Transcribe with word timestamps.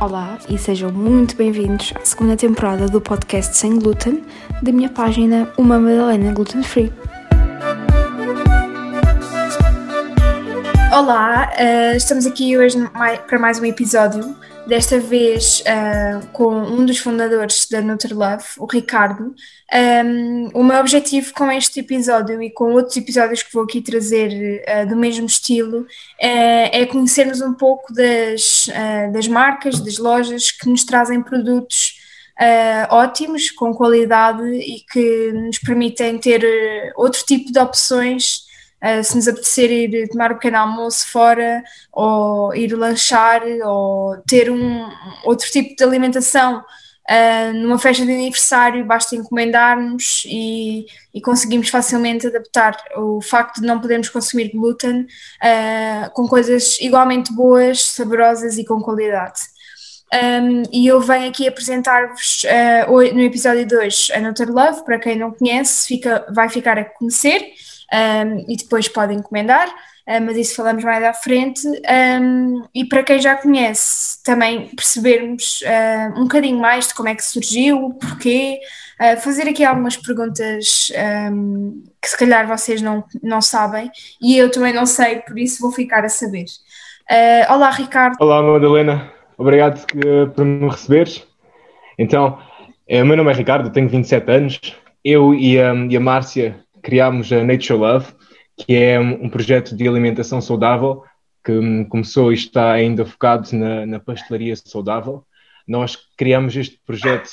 Olá 0.00 0.38
e 0.48 0.58
sejam 0.58 0.92
muito 0.92 1.34
bem-vindos 1.36 1.92
à 1.96 2.04
segunda 2.04 2.36
temporada 2.36 2.86
do 2.86 3.00
podcast 3.00 3.56
Sem 3.56 3.78
Glúten 3.78 4.24
da 4.62 4.70
minha 4.70 4.88
página 4.88 5.50
Uma 5.56 5.78
Madalena 5.78 6.32
Gluten 6.32 6.62
Free. 6.62 6.92
Olá, 10.92 11.50
uh, 11.58 11.96
estamos 11.96 12.24
aqui 12.24 12.56
hoje 12.56 12.78
para 13.26 13.38
mais 13.38 13.58
um 13.58 13.64
episódio, 13.64 14.36
desta 14.66 14.98
vez 14.98 15.60
uh, 15.60 16.26
com 16.32 16.52
um 16.52 16.84
dos 16.84 16.98
fundadores 16.98 17.66
da 17.68 17.80
Love, 17.80 18.44
o 18.58 18.66
Ricardo. 18.66 19.34
Um, 19.72 20.48
o 20.54 20.64
meu 20.64 20.78
objetivo 20.78 21.32
com 21.32 21.50
este 21.50 21.80
episódio 21.80 22.42
e 22.42 22.50
com 22.50 22.72
outros 22.72 22.96
episódios 22.96 23.42
que 23.42 23.52
vou 23.52 23.64
aqui 23.64 23.80
trazer 23.80 24.62
uh, 24.62 24.88
do 24.88 24.96
mesmo 24.96 25.26
estilo 25.26 25.86
é 26.18 26.84
conhecermos 26.86 27.40
um 27.40 27.54
pouco 27.54 27.92
das, 27.92 28.68
das 29.12 29.28
marcas, 29.28 29.80
das 29.80 29.98
lojas 29.98 30.50
que 30.50 30.68
nos 30.68 30.84
trazem 30.84 31.22
produtos 31.22 31.94
ótimos, 32.90 33.50
com 33.50 33.72
qualidade 33.72 34.42
e 34.42 34.80
que 34.92 35.32
nos 35.32 35.58
permitem 35.58 36.18
ter 36.18 36.42
outro 36.96 37.24
tipo 37.24 37.52
de 37.52 37.58
opções 37.58 38.45
Uh, 38.82 39.02
se 39.02 39.16
nos 39.16 39.26
apetecer 39.26 39.70
ir 39.70 40.08
tomar 40.08 40.32
um 40.32 40.34
pequeno 40.34 40.58
almoço 40.58 41.08
fora, 41.08 41.64
ou 41.90 42.54
ir 42.54 42.74
lanchar, 42.74 43.42
ou 43.64 44.18
ter 44.26 44.50
um 44.50 44.86
outro 45.24 45.50
tipo 45.50 45.74
de 45.74 45.82
alimentação 45.82 46.58
uh, 46.58 47.52
numa 47.54 47.78
festa 47.78 48.04
de 48.04 48.12
aniversário, 48.12 48.84
basta 48.84 49.16
encomendarmos 49.16 50.24
e, 50.26 50.86
e, 51.14 51.20
conseguimos 51.22 51.70
facilmente 51.70 52.26
adaptar 52.26 52.76
o 52.96 53.22
facto 53.22 53.62
de 53.62 53.66
não 53.66 53.80
podermos 53.80 54.10
consumir 54.10 54.50
glúten 54.52 55.02
uh, 55.02 56.10
com 56.12 56.28
coisas 56.28 56.78
igualmente 56.78 57.32
boas, 57.32 57.82
saborosas 57.82 58.58
e 58.58 58.64
com 58.64 58.82
qualidade. 58.82 59.40
Um, 60.12 60.62
e 60.70 60.86
eu 60.86 61.00
venho 61.00 61.28
aqui 61.28 61.48
apresentar-vos 61.48 62.44
no 63.12 63.22
episódio 63.22 63.66
2 63.66 64.12
a 64.14 64.20
Nutter 64.20 64.52
Love, 64.52 64.84
para 64.84 65.00
quem 65.00 65.18
não 65.18 65.32
conhece, 65.32 65.88
fica, 65.88 66.24
vai 66.32 66.48
ficar 66.48 66.78
a 66.78 66.84
conhecer 66.84 67.52
um, 67.92 68.44
e 68.48 68.56
depois 68.56 68.88
podem 68.88 69.18
encomendar, 69.18 69.68
uh, 69.68 70.20
mas 70.22 70.36
isso 70.36 70.56
falamos 70.56 70.82
mais 70.82 71.02
à 71.04 71.12
frente. 71.12 71.66
Um, 71.66 72.64
e 72.74 72.84
para 72.84 73.02
quem 73.02 73.20
já 73.20 73.36
conhece, 73.36 74.22
também 74.24 74.68
percebermos 74.74 75.60
uh, 75.62 76.18
um 76.18 76.24
bocadinho 76.24 76.58
mais 76.58 76.88
de 76.88 76.94
como 76.94 77.08
é 77.08 77.14
que 77.14 77.24
surgiu, 77.24 77.94
porquê, 78.00 78.58
uh, 79.00 79.20
fazer 79.20 79.48
aqui 79.48 79.64
algumas 79.64 79.96
perguntas 79.96 80.90
um, 81.32 81.82
que 82.00 82.08
se 82.08 82.18
calhar 82.18 82.46
vocês 82.46 82.82
não, 82.82 83.04
não 83.22 83.40
sabem 83.40 83.90
e 84.20 84.36
eu 84.36 84.50
também 84.50 84.72
não 84.72 84.86
sei, 84.86 85.20
por 85.20 85.38
isso 85.38 85.60
vou 85.60 85.72
ficar 85.72 86.04
a 86.04 86.08
saber. 86.08 86.46
olá, 87.48 87.70
Ricardo. 87.70 88.16
Olá, 88.20 88.42
Madalena. 88.42 89.12
Obrigado 89.38 89.84
por 90.34 90.44
me 90.44 90.68
receberes. 90.68 91.26
Então, 91.98 92.38
o 92.88 93.04
meu 93.04 93.16
nome 93.16 93.30
é 93.30 93.34
Ricardo, 93.34 93.70
tenho 93.70 93.88
27 93.88 94.30
anos. 94.30 94.60
Eu 95.04 95.34
e 95.34 95.60
a, 95.60 95.74
e 95.74 95.96
a 95.96 96.00
Márcia 96.00 96.65
criámos 96.86 97.32
a 97.32 97.42
Nature 97.42 97.80
Love, 97.80 98.06
que 98.56 98.72
é 98.72 99.00
um 99.00 99.28
projeto 99.28 99.74
de 99.74 99.88
alimentação 99.88 100.40
saudável 100.40 101.02
que 101.44 101.50
hum, 101.50 101.84
começou 101.84 102.30
e 102.30 102.36
está 102.36 102.70
ainda 102.70 103.04
focado 103.04 103.48
na, 103.56 103.84
na 103.84 103.98
pastelaria 103.98 104.54
saudável. 104.54 105.24
Nós 105.66 105.98
criamos 106.16 106.56
este 106.56 106.80
projeto, 106.86 107.28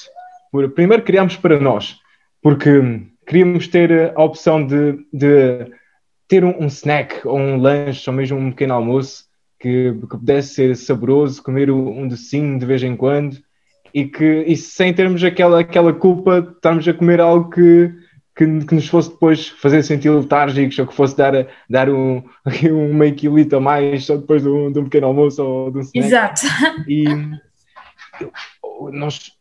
por, 0.51 0.67
primeiro 0.71 1.03
criámos 1.03 1.37
para 1.37 1.59
nós, 1.59 1.99
porque 2.41 2.79
hum, 2.79 3.07
queríamos 3.27 3.67
ter 3.67 4.11
a 4.15 4.23
opção 4.23 4.65
de, 4.65 4.97
de 5.13 5.67
ter 6.27 6.43
um, 6.43 6.63
um, 6.63 6.65
snack 6.65 7.27
ou 7.27 7.37
um 7.37 7.57
lanche 7.57 8.09
ou 8.09 8.15
mesmo 8.15 8.39
um 8.39 8.49
pequeno 8.49 8.73
almoço 8.73 9.25
que, 9.59 9.93
que 9.93 10.17
pudesse 10.17 10.55
ser 10.55 10.75
saboroso, 10.75 11.43
comer 11.43 11.69
um 11.69 12.07
docinho 12.07 12.57
de 12.57 12.65
vez 12.65 12.81
em 12.81 12.95
quando 12.95 13.37
e 13.93 14.05
que 14.05 14.45
e 14.47 14.57
sem 14.57 14.91
termos 14.95 15.23
aquela, 15.23 15.59
aquela 15.59 15.93
culpa 15.93 16.41
de 16.41 16.53
estarmos 16.53 16.87
a 16.87 16.93
comer 16.93 17.21
algo 17.21 17.51
que, 17.51 17.93
que, 18.35 18.65
que, 18.65 18.75
nos 18.75 18.87
fosse 18.87 19.11
depois 19.11 19.49
fazer 19.49 19.83
sentir 19.83 20.09
letárgicos 20.09 20.77
ou 20.79 20.87
que 20.87 20.95
fosse 20.95 21.15
dar, 21.15 21.47
dar 21.69 21.89
um, 21.89 22.23
um 22.71 22.93
meio 22.93 23.15
quilito 23.15 23.55
a 23.55 23.59
mais 23.59 24.05
só 24.05 24.17
depois 24.17 24.41
de 24.41 24.49
um, 24.49 24.71
de 24.71 24.79
um 24.79 24.85
pequeno 24.85 25.07
almoço 25.07 25.43
ou 25.43 25.71
de 25.71 25.77
um 25.77 25.81
snack. 25.81 26.05
Exato. 26.07 26.41
E 26.87 27.05
nós, 28.91 29.31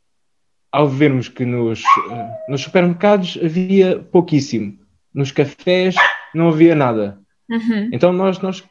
ao 0.70 0.88
vermos 0.88 1.28
que 1.28 1.44
nos, 1.44 1.82
nos 2.48 2.60
supermercados 2.60 3.38
havia 3.42 3.98
pouquíssimo, 3.98 4.78
nos 5.14 5.32
cafés 5.32 5.94
não 6.34 6.48
havia 6.48 6.74
nada. 6.74 7.18
Uhum. 7.50 7.90
Então 7.92 8.12
nós, 8.12 8.38
nós 8.40 8.62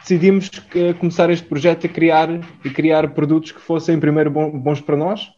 decidimos 0.00 0.50
começar 0.98 1.30
este 1.30 1.46
projeto 1.46 1.86
a 1.86 1.88
criar 1.88 2.28
e 2.64 2.70
criar 2.70 3.14
produtos 3.14 3.52
que 3.52 3.60
fossem 3.60 3.98
primeiro 3.98 4.30
bons 4.30 4.80
para 4.80 4.96
nós 4.96 5.28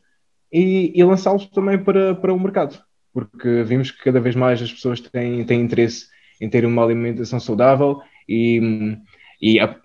e, 0.53 0.93
e 0.95 1.05
lançá-los 1.05 1.47
também 1.47 1.79
para, 1.79 2.15
para 2.15 2.33
o 2.33 2.41
mercado 2.41 2.83
porque 3.13 3.63
vimos 3.63 3.91
que 3.91 4.03
cada 4.03 4.21
vez 4.21 4.35
mais 4.35 4.63
as 4.63 4.73
pessoas 4.73 5.01
têm, 5.01 5.45
têm 5.45 5.61
interesse 5.61 6.07
em 6.41 6.49
ter 6.49 6.65
uma 6.65 6.83
alimentação 6.83 7.39
saudável 7.39 8.01
e, 8.29 8.97
e 9.41 9.61
a, 9.61 9.77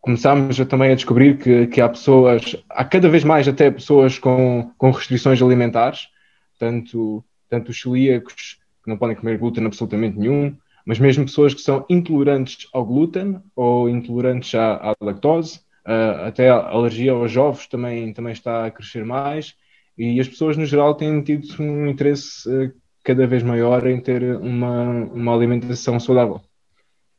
começámos 0.00 0.60
a, 0.60 0.66
também 0.66 0.92
a 0.92 0.94
descobrir 0.94 1.38
que, 1.38 1.66
que 1.68 1.80
há 1.80 1.88
pessoas, 1.88 2.56
há 2.68 2.84
cada 2.84 3.08
vez 3.08 3.24
mais 3.24 3.48
até 3.48 3.70
pessoas 3.70 4.18
com, 4.18 4.70
com 4.76 4.90
restrições 4.90 5.40
alimentares, 5.40 6.08
tanto, 6.58 7.24
tanto 7.48 7.70
os 7.70 7.80
celíacos, 7.80 8.58
que 8.82 8.90
não 8.90 8.98
podem 8.98 9.16
comer 9.16 9.38
glúten 9.38 9.64
absolutamente 9.64 10.18
nenhum, 10.18 10.56
mas 10.84 10.98
mesmo 10.98 11.24
pessoas 11.24 11.54
que 11.54 11.60
são 11.60 11.86
intolerantes 11.88 12.68
ao 12.72 12.84
glúten 12.84 13.40
ou 13.54 13.88
intolerantes 13.88 14.52
à, 14.54 14.90
à 14.90 14.94
lactose, 15.00 15.60
uh, 15.86 16.26
até 16.26 16.50
a 16.50 16.56
alergia 16.56 17.12
aos 17.12 17.36
ovos 17.36 17.68
também, 17.68 18.12
também 18.12 18.32
está 18.32 18.66
a 18.66 18.70
crescer 18.70 19.04
mais 19.04 19.54
e 19.96 20.20
as 20.20 20.28
pessoas, 20.28 20.56
no 20.56 20.66
geral, 20.66 20.94
têm 20.94 21.22
tido 21.22 21.62
um 21.62 21.86
interesse 21.86 22.48
uh, 22.48 22.72
cada 23.04 23.26
vez 23.26 23.42
maior 23.42 23.86
em 23.86 24.00
ter 24.00 24.22
uma, 24.36 24.88
uma 25.12 25.34
alimentação 25.34 25.98
saudável. 26.00 26.40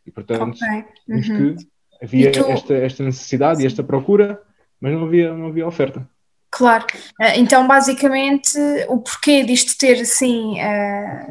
E, 0.06 0.11
portanto, 0.11 0.57
okay. 0.57 0.85
uhum. 1.07 1.56
que 1.56 1.67
havia 2.01 2.31
tu... 2.31 2.45
esta, 2.45 2.73
esta 2.73 3.03
necessidade 3.03 3.57
Sim. 3.57 3.63
e 3.63 3.67
esta 3.67 3.83
procura, 3.83 4.41
mas 4.79 4.94
não 4.94 5.06
havia, 5.06 5.33
não 5.33 5.47
havia 5.47 5.67
oferta. 5.67 6.07
Claro, 6.56 6.85
eh, 7.19 7.39
então 7.39 7.67
basicamente 7.67 8.59
o 8.88 9.00
porquê 9.00 9.44
disto 9.44 9.75
ter 9.75 10.00
assim, 10.00 10.56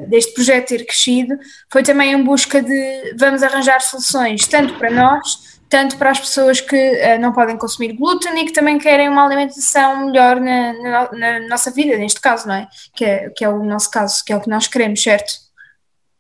deste 0.08 0.34
projeto 0.34 0.70
ter 0.70 0.84
crescido, 0.84 1.38
foi 1.70 1.84
também 1.84 2.10
em 2.10 2.25
busca 2.25 2.60
de 2.60 3.14
vamos 3.16 3.41
arranjar 3.41 3.81
soluções 3.82 4.48
tanto 4.48 4.75
para 4.78 4.91
nós 4.91 5.51
tanto 5.72 5.96
para 5.96 6.10
as 6.10 6.20
pessoas 6.20 6.60
que 6.60 6.76
uh, 6.76 7.18
não 7.18 7.32
podem 7.32 7.56
consumir 7.56 7.94
glúten 7.94 8.38
e 8.38 8.44
que 8.44 8.52
também 8.52 8.78
querem 8.78 9.08
uma 9.08 9.24
alimentação 9.24 10.04
melhor 10.04 10.38
na, 10.38 10.72
na, 10.74 11.12
na, 11.12 11.48
nossa 11.48 11.70
vida, 11.70 11.96
neste 11.96 12.20
caso, 12.20 12.46
não 12.46 12.54
é? 12.54 12.68
Que, 12.94 13.06
é? 13.06 13.30
que 13.30 13.42
é 13.42 13.48
o 13.48 13.64
nosso 13.64 13.90
caso, 13.90 14.22
que 14.22 14.34
é 14.34 14.36
o 14.36 14.40
que 14.42 14.50
nós 14.50 14.66
queremos, 14.66 15.02
certo? 15.02 15.32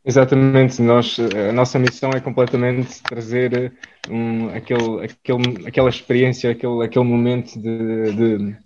Exatamente, 0.02 0.80
nós, 0.80 1.18
a 1.50 1.52
nossa 1.52 1.78
missão 1.78 2.12
é 2.12 2.20
completamente 2.20 3.02
trazer 3.02 3.74
um, 4.08 4.48
aquele, 4.48 5.04
aquele, 5.04 5.68
aquela 5.68 5.90
experiência, 5.90 6.50
aquele, 6.50 6.82
aquele 6.82 7.04
momento 7.04 7.52
de, 7.60 8.12
de, 8.12 8.56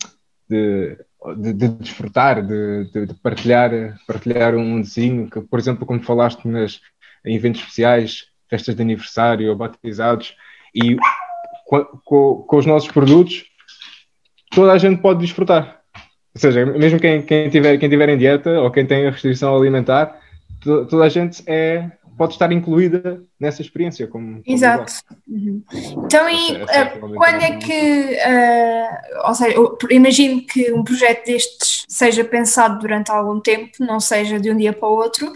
de 0.49 0.99
de, 1.37 1.53
de, 1.53 1.69
desfrutar, 1.69 2.41
de, 2.41 2.85
de, 3.07 3.15
partilhar, 3.15 3.71
partilhar 4.07 4.55
um 4.55 4.81
desenho, 4.81 5.29
que, 5.29 5.41
por 5.41 5.59
exemplo, 5.59 5.85
como 5.85 6.01
falaste 6.01 6.47
nas, 6.47 6.81
em 7.25 7.35
eventos 7.35 7.63
especiais, 7.63 8.27
festas 8.49 8.77
de 8.77 8.83
aniversário 8.83 9.51
ou 9.51 9.57
batizados, 9.57 10.37
e 10.77 10.97
com, 11.65 11.85
com, 12.05 12.45
com, 12.47 12.57
os 12.57 12.67
nossos 12.67 12.91
produtos, 12.91 13.45
toda 14.51 14.73
a 14.73 14.79
gente 14.79 15.01
pode 15.01 15.21
desfrutar. 15.21 15.81
Ou 16.35 16.41
seja, 16.41 16.67
mesmo 16.67 17.01
quem, 17.01 17.23
quem, 17.23 17.49
tiver, 17.49 17.79
quem 17.79 17.89
tiver 17.89 18.11
em 18.11 18.19
dieta 18.19 18.61
ou 18.61 18.71
quem 18.71 18.85
tem 18.87 19.07
a 19.07 19.11
restrição 19.11 19.57
alimentar, 19.57 20.21
to, 20.61 20.87
toda 20.87 21.05
a 21.05 21.09
gente 21.09 21.43
é, 21.47 21.91
pode 22.17 22.35
estar 22.35 22.53
incluída 22.53 23.23
nessa 23.41 23.63
experiência. 23.63 24.07
Como, 24.07 24.43
como 24.43 24.43
Exato. 24.47 24.93
Uhum. 25.27 25.63
Então, 26.05 26.29
e 26.29 26.63
uh, 26.63 27.15
quando 27.15 27.43
é 27.43 27.57
que, 27.57 28.19
uh, 28.21 29.29
ou 29.29 29.35
seja, 29.35 29.57
eu 29.57 29.79
imagino 29.91 30.43
que 30.43 30.73
um 30.73 30.85
projeto 30.85 31.25
destes 31.25 31.85
seja 31.89 32.23
pensado 32.23 32.79
durante 32.81 33.11
algum 33.11 33.41
tempo, 33.41 33.73
não 33.81 33.99
seja 33.99 34.39
de 34.39 34.51
um 34.51 34.57
dia 34.57 34.75
para 34.75 34.89
o 34.89 34.97
outro. 34.97 35.33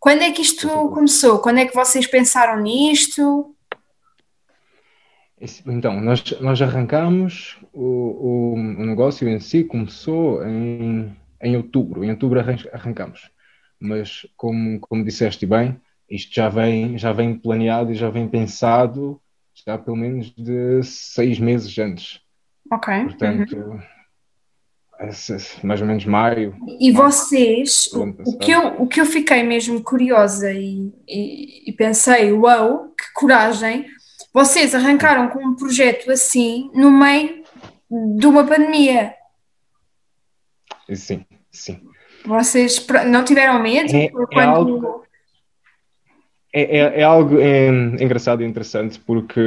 Quando 0.00 0.22
é 0.22 0.30
que 0.30 0.42
isto 0.42 0.68
começou? 0.88 1.38
Quando 1.38 1.58
é 1.58 1.66
que 1.66 1.74
vocês 1.74 2.06
pensaram 2.06 2.60
nisto? 2.60 3.54
Então, 5.66 6.00
nós, 6.00 6.22
nós 6.40 6.60
arrancamos, 6.60 7.58
o, 7.72 7.82
o, 7.82 8.54
o, 8.54 8.86
negócio 8.86 9.26
em 9.26 9.40
si 9.40 9.64
começou 9.64 10.46
em, 10.46 11.16
em 11.40 11.56
outubro, 11.56 12.04
em 12.04 12.10
outubro 12.10 12.40
arrancamos. 12.72 13.30
Mas, 13.80 14.26
como, 14.36 14.78
como 14.80 15.04
disseste 15.04 15.46
bem, 15.46 15.80
isto 16.10 16.34
já 16.34 16.50
vem, 16.50 16.98
já 16.98 17.12
vem 17.12 17.34
planeado 17.34 17.90
e 17.90 17.94
já 17.94 18.10
vem 18.10 18.28
pensado 18.28 19.18
já 19.66 19.78
pelo 19.78 19.96
menos 19.96 20.30
de 20.30 20.82
seis 20.82 21.38
meses 21.38 21.76
antes. 21.78 22.20
Ok. 22.70 22.92
Portanto, 23.04 23.56
uhum. 23.56 23.80
mais 25.62 25.80
ou 25.80 25.86
menos 25.86 26.04
maio. 26.04 26.56
E 26.78 26.90
vocês, 26.90 27.88
o, 27.92 28.02
o, 28.26 28.38
que 28.38 28.50
eu, 28.50 28.82
o 28.82 28.86
que 28.86 29.00
eu 29.00 29.06
fiquei 29.06 29.42
mesmo 29.42 29.82
curiosa 29.82 30.52
e, 30.52 30.92
e, 31.08 31.70
e 31.70 31.72
pensei, 31.72 32.32
uau, 32.32 32.72
wow, 32.72 32.94
que 32.94 33.12
coragem, 33.14 33.86
vocês 34.32 34.74
arrancaram 34.74 35.28
com 35.28 35.44
um 35.44 35.54
projeto 35.54 36.10
assim 36.10 36.70
no 36.74 36.90
meio 36.90 37.42
de 38.16 38.26
uma 38.26 38.46
pandemia. 38.46 39.14
Sim, 40.94 41.24
sim. 41.50 41.80
Vocês 42.24 42.86
não 43.06 43.24
tiveram 43.24 43.62
medo? 43.62 43.94
É, 43.94 44.08
quando... 44.08 44.38
é 44.38 44.44
algo, 44.44 45.04
é, 46.52 46.62
é, 46.62 47.00
é 47.00 47.02
algo 47.02 47.40
é, 47.40 47.68
engraçado 47.68 48.42
e 48.42 48.46
interessante 48.46 49.00
porque 49.00 49.40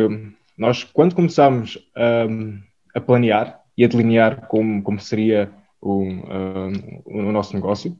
nós, 0.58 0.84
quando 0.84 1.16
começámos 1.16 1.78
a, 1.96 2.98
a 2.98 3.02
planear 3.02 3.62
e 3.78 3.84
a 3.84 3.88
delinear 3.88 4.48
como, 4.48 4.82
como 4.84 5.00
seria 5.00 5.52
o, 5.82 6.04
um, 6.04 7.02
o 7.06 7.32
nosso 7.32 7.54
negócio, 7.54 7.96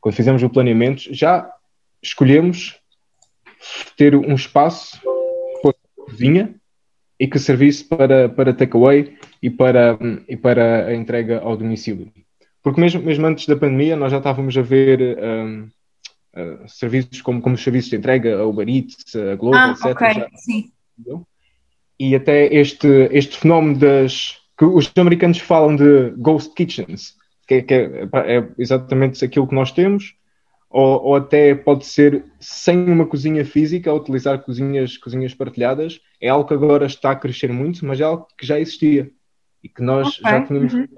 quando 0.00 0.14
fizemos 0.14 0.42
o 0.42 0.50
planeamento, 0.50 1.02
já 1.14 1.50
escolhemos 2.02 2.78
ter 3.96 4.14
um 4.14 4.34
espaço 4.34 5.00
cozinha 6.04 6.54
e 7.18 7.26
que 7.26 7.38
servisse 7.38 7.84
para, 7.84 8.28
para 8.28 8.52
takeaway 8.52 9.16
e 9.42 9.50
para, 9.50 9.98
e 10.28 10.36
para 10.36 10.86
a 10.86 10.94
entrega 10.94 11.40
ao 11.40 11.56
domicílio. 11.56 12.12
Porque 12.62 12.80
mesmo, 12.80 13.02
mesmo 13.02 13.26
antes 13.26 13.46
da 13.46 13.56
pandemia 13.56 13.96
nós 13.96 14.10
já 14.10 14.18
estávamos 14.18 14.56
a 14.56 14.62
ver 14.62 15.18
um, 15.18 15.68
uh, 16.34 16.68
serviços 16.68 17.20
como, 17.20 17.40
como 17.40 17.54
os 17.54 17.62
serviços 17.62 17.90
de 17.90 17.96
entrega, 17.96 18.38
a 18.38 18.46
Uber 18.46 18.68
Eats, 18.68 19.14
a 19.14 19.36
Globo, 19.36 19.56
ah, 19.56 19.70
etc. 19.70 19.86
Okay. 19.86 20.14
Já, 20.14 20.28
Sim. 20.34 20.70
E 21.98 22.14
até 22.14 22.52
este, 22.52 22.88
este 23.12 23.38
fenómeno 23.38 23.78
das 23.78 24.38
que 24.58 24.64
os 24.64 24.90
americanos 24.96 25.38
falam 25.38 25.76
de 25.76 26.10
ghost 26.16 26.54
kitchens, 26.54 27.14
que, 27.46 27.54
é, 27.54 27.62
que 27.62 27.74
é, 27.74 28.08
é 28.12 28.48
exatamente 28.58 29.24
aquilo 29.24 29.46
que 29.46 29.54
nós 29.54 29.72
temos, 29.72 30.14
ou, 30.74 31.04
ou, 31.04 31.14
até 31.14 31.54
pode 31.54 31.86
ser 31.86 32.24
sem 32.40 32.76
uma 32.90 33.06
cozinha 33.06 33.44
física, 33.44 33.94
utilizar 33.94 34.40
cozinhas, 34.40 34.96
cozinhas 34.96 35.32
partilhadas, 35.32 36.00
é 36.20 36.28
algo 36.28 36.48
que 36.48 36.54
agora 36.54 36.84
está 36.84 37.12
a 37.12 37.16
crescer 37.16 37.52
muito, 37.52 37.86
mas 37.86 38.00
é 38.00 38.02
algo 38.02 38.26
que 38.36 38.44
já 38.44 38.58
existia 38.58 39.08
e 39.62 39.68
que 39.68 39.80
nós 39.80 40.18
okay. 40.18 40.32
já 40.32 40.44
tínhamos 40.44 40.74
uhum. 40.74 40.88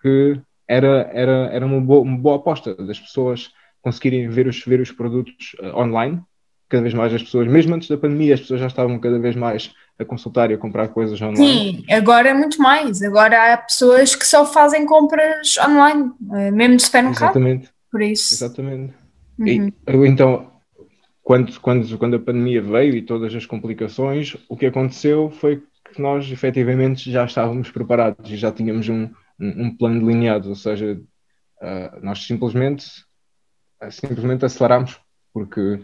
que 0.00 0.40
era, 0.66 1.10
era, 1.12 1.50
era 1.52 1.66
uma, 1.66 1.78
boa, 1.78 2.00
uma 2.00 2.16
boa 2.16 2.36
aposta 2.36 2.74
das 2.74 2.98
pessoas 2.98 3.50
conseguirem 3.82 4.30
ver 4.30 4.46
os, 4.46 4.64
ver 4.64 4.80
os 4.80 4.90
produtos 4.90 5.54
uh, 5.60 5.78
online. 5.78 6.22
Cada 6.66 6.82
vez 6.82 6.94
mais 6.94 7.12
as 7.12 7.22
pessoas, 7.22 7.46
mesmo 7.46 7.74
antes 7.74 7.88
da 7.88 7.98
pandemia, 7.98 8.32
as 8.32 8.40
pessoas 8.40 8.60
já 8.60 8.66
estavam 8.66 8.98
cada 8.98 9.18
vez 9.18 9.36
mais 9.36 9.74
a 9.98 10.06
consultar 10.06 10.50
e 10.50 10.54
a 10.54 10.58
comprar 10.58 10.88
coisas 10.88 11.20
online. 11.20 11.36
Sim, 11.36 11.84
agora 11.92 12.30
é 12.30 12.34
muito 12.34 12.60
mais. 12.62 13.02
Agora 13.02 13.52
há 13.52 13.58
pessoas 13.58 14.16
que 14.16 14.26
só 14.26 14.46
fazem 14.46 14.86
compras 14.86 15.56
online, 15.58 16.10
eh, 16.32 16.50
mesmo 16.50 16.76
de 16.76 16.82
supermercado. 16.82 17.36
Exatamente. 17.36 17.75
Por 17.96 18.02
isso. 18.02 18.34
Exatamente. 18.34 18.92
Uhum. 19.38 19.46
E, 19.46 20.06
então, 20.06 20.52
quando, 21.22 21.58
quando, 21.60 21.98
quando 21.98 22.16
a 22.16 22.18
pandemia 22.18 22.60
veio 22.60 22.94
e 22.94 23.00
todas 23.00 23.34
as 23.34 23.46
complicações, 23.46 24.36
o 24.50 24.54
que 24.54 24.66
aconteceu 24.66 25.30
foi 25.30 25.62
que 25.94 26.02
nós 26.02 26.30
efetivamente 26.30 27.10
já 27.10 27.24
estávamos 27.24 27.70
preparados 27.70 28.30
e 28.30 28.36
já 28.36 28.52
tínhamos 28.52 28.86
um, 28.90 29.04
um, 29.40 29.64
um 29.64 29.74
plano 29.74 29.98
delineado, 29.98 30.50
ou 30.50 30.54
seja, 30.54 30.92
uh, 30.92 32.04
nós 32.04 32.26
simplesmente, 32.26 32.84
uh, 33.82 33.90
simplesmente 33.90 34.44
aceleramos, 34.44 35.00
porque 35.32 35.80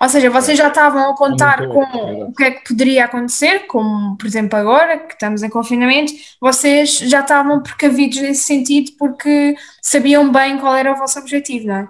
ou 0.00 0.08
seja, 0.08 0.30
vocês 0.30 0.58
já 0.58 0.68
estavam 0.68 1.10
a 1.10 1.16
contar 1.16 1.66
com 1.68 1.82
o 2.26 2.32
que 2.32 2.44
é 2.44 2.50
que 2.50 2.68
poderia 2.68 3.04
acontecer, 3.04 3.66
como 3.66 4.16
por 4.16 4.26
exemplo 4.26 4.58
agora, 4.58 4.98
que 4.98 5.14
estamos 5.14 5.42
em 5.42 5.48
confinamento, 5.48 6.12
vocês 6.40 6.98
já 6.98 7.20
estavam 7.20 7.62
precavidos 7.62 8.20
nesse 8.20 8.44
sentido 8.44 8.92
porque 8.98 9.54
sabiam 9.82 10.30
bem 10.30 10.58
qual 10.58 10.74
era 10.74 10.92
o 10.92 10.96
vosso 10.96 11.18
objetivo, 11.18 11.66
não 11.66 11.74
é? 11.76 11.88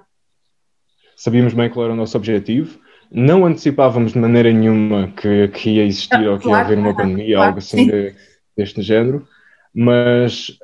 Sabíamos 1.17 1.53
bem 1.53 1.69
qual 1.69 1.85
era 1.85 1.93
o 1.93 1.97
nosso 1.97 2.17
objetivo, 2.17 2.79
não 3.11 3.45
antecipávamos 3.45 4.13
de 4.13 4.19
maneira 4.19 4.53
nenhuma 4.53 5.13
que, 5.17 5.49
que 5.49 5.71
ia 5.71 5.85
existir 5.85 6.27
ah, 6.27 6.33
ou 6.33 6.39
que 6.39 6.45
claro, 6.45 6.59
ia 6.59 6.65
haver 6.65 6.79
uma 6.79 6.97
pandemia, 6.97 7.37
claro, 7.37 7.49
algo 7.49 7.59
assim 7.59 7.87
de, 7.87 8.15
deste 8.57 8.83
género, 8.83 9.27
mas 9.75 10.57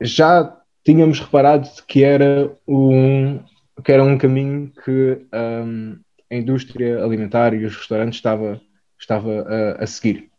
já 0.00 0.56
tínhamos 0.84 1.20
reparado 1.20 1.68
que 1.86 2.04
era 2.04 2.52
um, 2.66 3.40
que 3.82 3.92
era 3.92 4.02
um 4.02 4.16
caminho 4.16 4.72
que 4.84 5.26
um, 5.32 5.98
a 6.30 6.34
indústria 6.34 7.02
alimentar 7.04 7.54
e 7.54 7.64
os 7.64 7.76
restaurantes 7.76 8.18
estava, 8.18 8.60
estava 8.98 9.42
a, 9.42 9.84
a 9.84 9.86
seguir. 9.86 10.30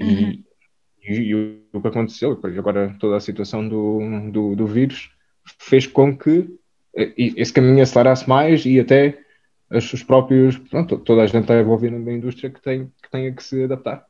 Uhum. 0.00 0.42
E, 1.02 1.12
e, 1.12 1.34
o 1.72 1.80
que 1.80 1.88
aconteceu, 1.88 2.38
agora 2.58 2.96
toda 2.98 3.16
a 3.16 3.20
situação 3.20 3.68
do, 3.68 4.00
do, 4.30 4.56
do 4.56 4.66
vírus, 4.66 5.10
fez 5.58 5.86
com 5.86 6.16
que 6.16 6.48
esse 7.16 7.52
caminho 7.52 7.82
acelerasse 7.82 8.28
mais 8.28 8.64
e 8.64 8.80
até 8.80 9.18
os 9.70 10.02
próprios, 10.02 10.58
pronto, 10.58 10.98
toda 10.98 11.22
a 11.22 11.26
gente 11.26 11.42
está 11.42 11.58
envolvida 11.60 11.96
na 11.96 12.12
indústria 12.12 12.50
que, 12.50 12.60
tem, 12.60 12.92
que 13.02 13.10
tenha 13.10 13.32
que 13.32 13.42
se 13.42 13.64
adaptar. 13.64 14.04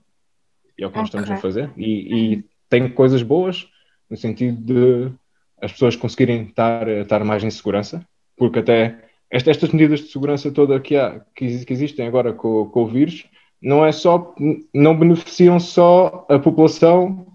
E 0.78 0.82
é 0.82 0.86
o 0.86 0.90
que 0.90 0.96
nós 0.96 1.08
estamos 1.08 1.30
a 1.30 1.36
fazer. 1.36 1.70
E, 1.76 2.34
e 2.34 2.44
tem 2.68 2.88
coisas 2.88 3.22
boas, 3.22 3.68
no 4.08 4.16
sentido 4.16 4.56
de 4.62 5.12
as 5.60 5.72
pessoas 5.72 5.94
conseguirem 5.94 6.44
estar, 6.44 6.88
estar 6.88 7.22
mais 7.22 7.44
em 7.44 7.50
segurança, 7.50 8.06
porque 8.40 8.60
até 8.60 8.96
estas 9.28 9.58
medidas 9.70 10.00
de 10.00 10.06
segurança 10.06 10.50
toda 10.50 10.80
que, 10.80 10.96
há, 10.96 11.20
que, 11.36 11.62
que 11.66 11.72
existem 11.74 12.06
agora 12.06 12.32
com, 12.32 12.64
com, 12.70 12.84
o 12.84 12.86
vírus 12.86 13.26
não 13.60 13.84
é 13.84 13.92
só 13.92 14.34
não 14.72 14.98
beneficiam 14.98 15.60
só 15.60 16.26
a 16.26 16.38
população 16.38 17.26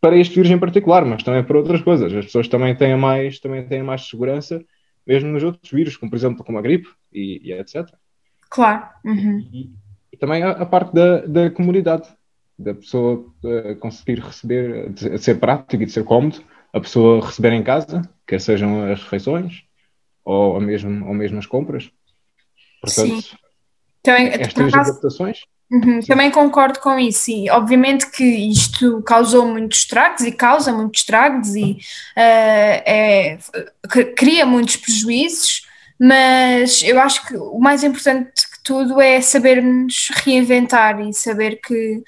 para 0.00 0.16
este 0.16 0.36
vírus 0.36 0.52
em 0.52 0.58
particular, 0.58 1.04
mas 1.04 1.24
também 1.24 1.42
para 1.42 1.58
outras 1.58 1.82
coisas. 1.82 2.14
As 2.14 2.26
pessoas 2.26 2.46
também 2.46 2.76
têm 2.76 2.96
mais 2.96 3.40
também 3.40 3.66
têm 3.66 3.82
mais 3.82 4.08
segurança 4.08 4.64
mesmo 5.04 5.30
nos 5.30 5.42
outros 5.42 5.68
vírus, 5.72 5.96
como 5.96 6.10
por 6.10 6.16
exemplo 6.16 6.44
como 6.44 6.58
a 6.58 6.62
gripe 6.62 6.88
e, 7.12 7.40
e 7.42 7.52
etc. 7.52 7.88
Claro. 8.48 8.86
Uhum. 9.04 9.40
E, 9.52 9.72
e, 10.12 10.16
também 10.16 10.44
a, 10.44 10.52
a, 10.52 10.64
parte 10.64 10.94
da, 10.94 11.26
da 11.26 11.50
comunidade, 11.50 12.08
da 12.56 12.72
pessoa 12.72 13.26
uh, 13.42 13.74
conseguir 13.80 14.20
receber, 14.20 14.90
de, 14.90 15.10
de 15.10 15.18
ser 15.18 15.40
prático 15.40 15.82
e 15.82 15.86
de 15.86 15.92
ser 15.92 16.04
cómodo, 16.04 16.40
a 16.72 16.78
pessoa 16.78 17.26
receber 17.26 17.52
em 17.52 17.64
casa, 17.64 18.08
quer 18.24 18.40
sejam 18.40 18.84
as 18.84 19.02
refeições, 19.02 19.64
ou, 20.24 20.54
ou, 20.54 20.60
mesmo, 20.60 21.06
ou 21.06 21.14
mesmo 21.14 21.38
as 21.38 21.46
compras. 21.46 21.90
Portanto, 22.80 23.20
sim. 23.20 23.36
Também, 24.02 24.28
estas 24.28 24.74
adaptações. 24.74 25.40
Uhum, 25.70 26.00
também 26.00 26.30
concordo 26.30 26.78
com 26.80 26.98
isso, 26.98 27.20
sim. 27.20 27.48
Obviamente 27.48 28.10
que 28.10 28.24
isto 28.24 29.00
causou 29.02 29.46
muitos 29.46 29.78
estragos 29.78 30.22
e 30.22 30.32
causa 30.32 30.72
muitos 30.72 31.00
estragos 31.00 31.54
e 31.54 31.72
uh, 31.72 31.78
é, 32.16 33.38
cria 34.16 34.44
muitos 34.44 34.76
prejuízos, 34.76 35.66
mas 35.98 36.82
eu 36.82 37.00
acho 37.00 37.26
que 37.26 37.36
o 37.36 37.58
mais 37.58 37.82
importante 37.82 38.42
que 38.50 38.62
tudo 38.62 39.00
é 39.00 39.20
sabermos 39.22 40.10
reinventar 40.24 41.00
e 41.00 41.12
saber 41.14 41.56
que 41.56 42.02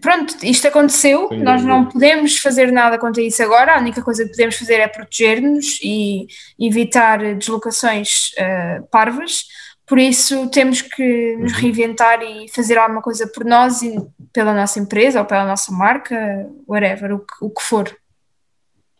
pronto, 0.00 0.34
isto 0.42 0.68
aconteceu, 0.68 1.28
Sim, 1.28 1.42
nós 1.42 1.64
não 1.64 1.86
podemos 1.86 2.38
fazer 2.38 2.70
nada 2.70 2.98
contra 2.98 3.22
isso 3.22 3.42
agora, 3.42 3.74
a 3.74 3.80
única 3.80 4.02
coisa 4.02 4.24
que 4.24 4.30
podemos 4.30 4.56
fazer 4.56 4.74
é 4.74 4.88
proteger-nos 4.88 5.80
e 5.82 6.26
evitar 6.58 7.34
deslocações 7.34 8.32
uh, 8.32 8.86
parvas, 8.90 9.44
por 9.90 9.98
isso 9.98 10.48
temos 10.50 10.82
que 10.82 11.36
nos 11.36 11.52
uhum. 11.52 11.58
reinventar 11.58 12.22
e 12.22 12.48
fazer 12.48 12.78
alguma 12.78 13.02
coisa 13.02 13.26
por 13.26 13.44
nós 13.44 13.82
e 13.82 13.96
pela 14.32 14.54
nossa 14.54 14.78
empresa 14.78 15.18
ou 15.18 15.26
pela 15.26 15.44
nossa 15.44 15.72
marca, 15.72 16.48
whatever, 16.68 17.14
o 17.14 17.18
que, 17.18 17.34
o 17.40 17.50
que 17.50 17.62
for. 17.62 17.90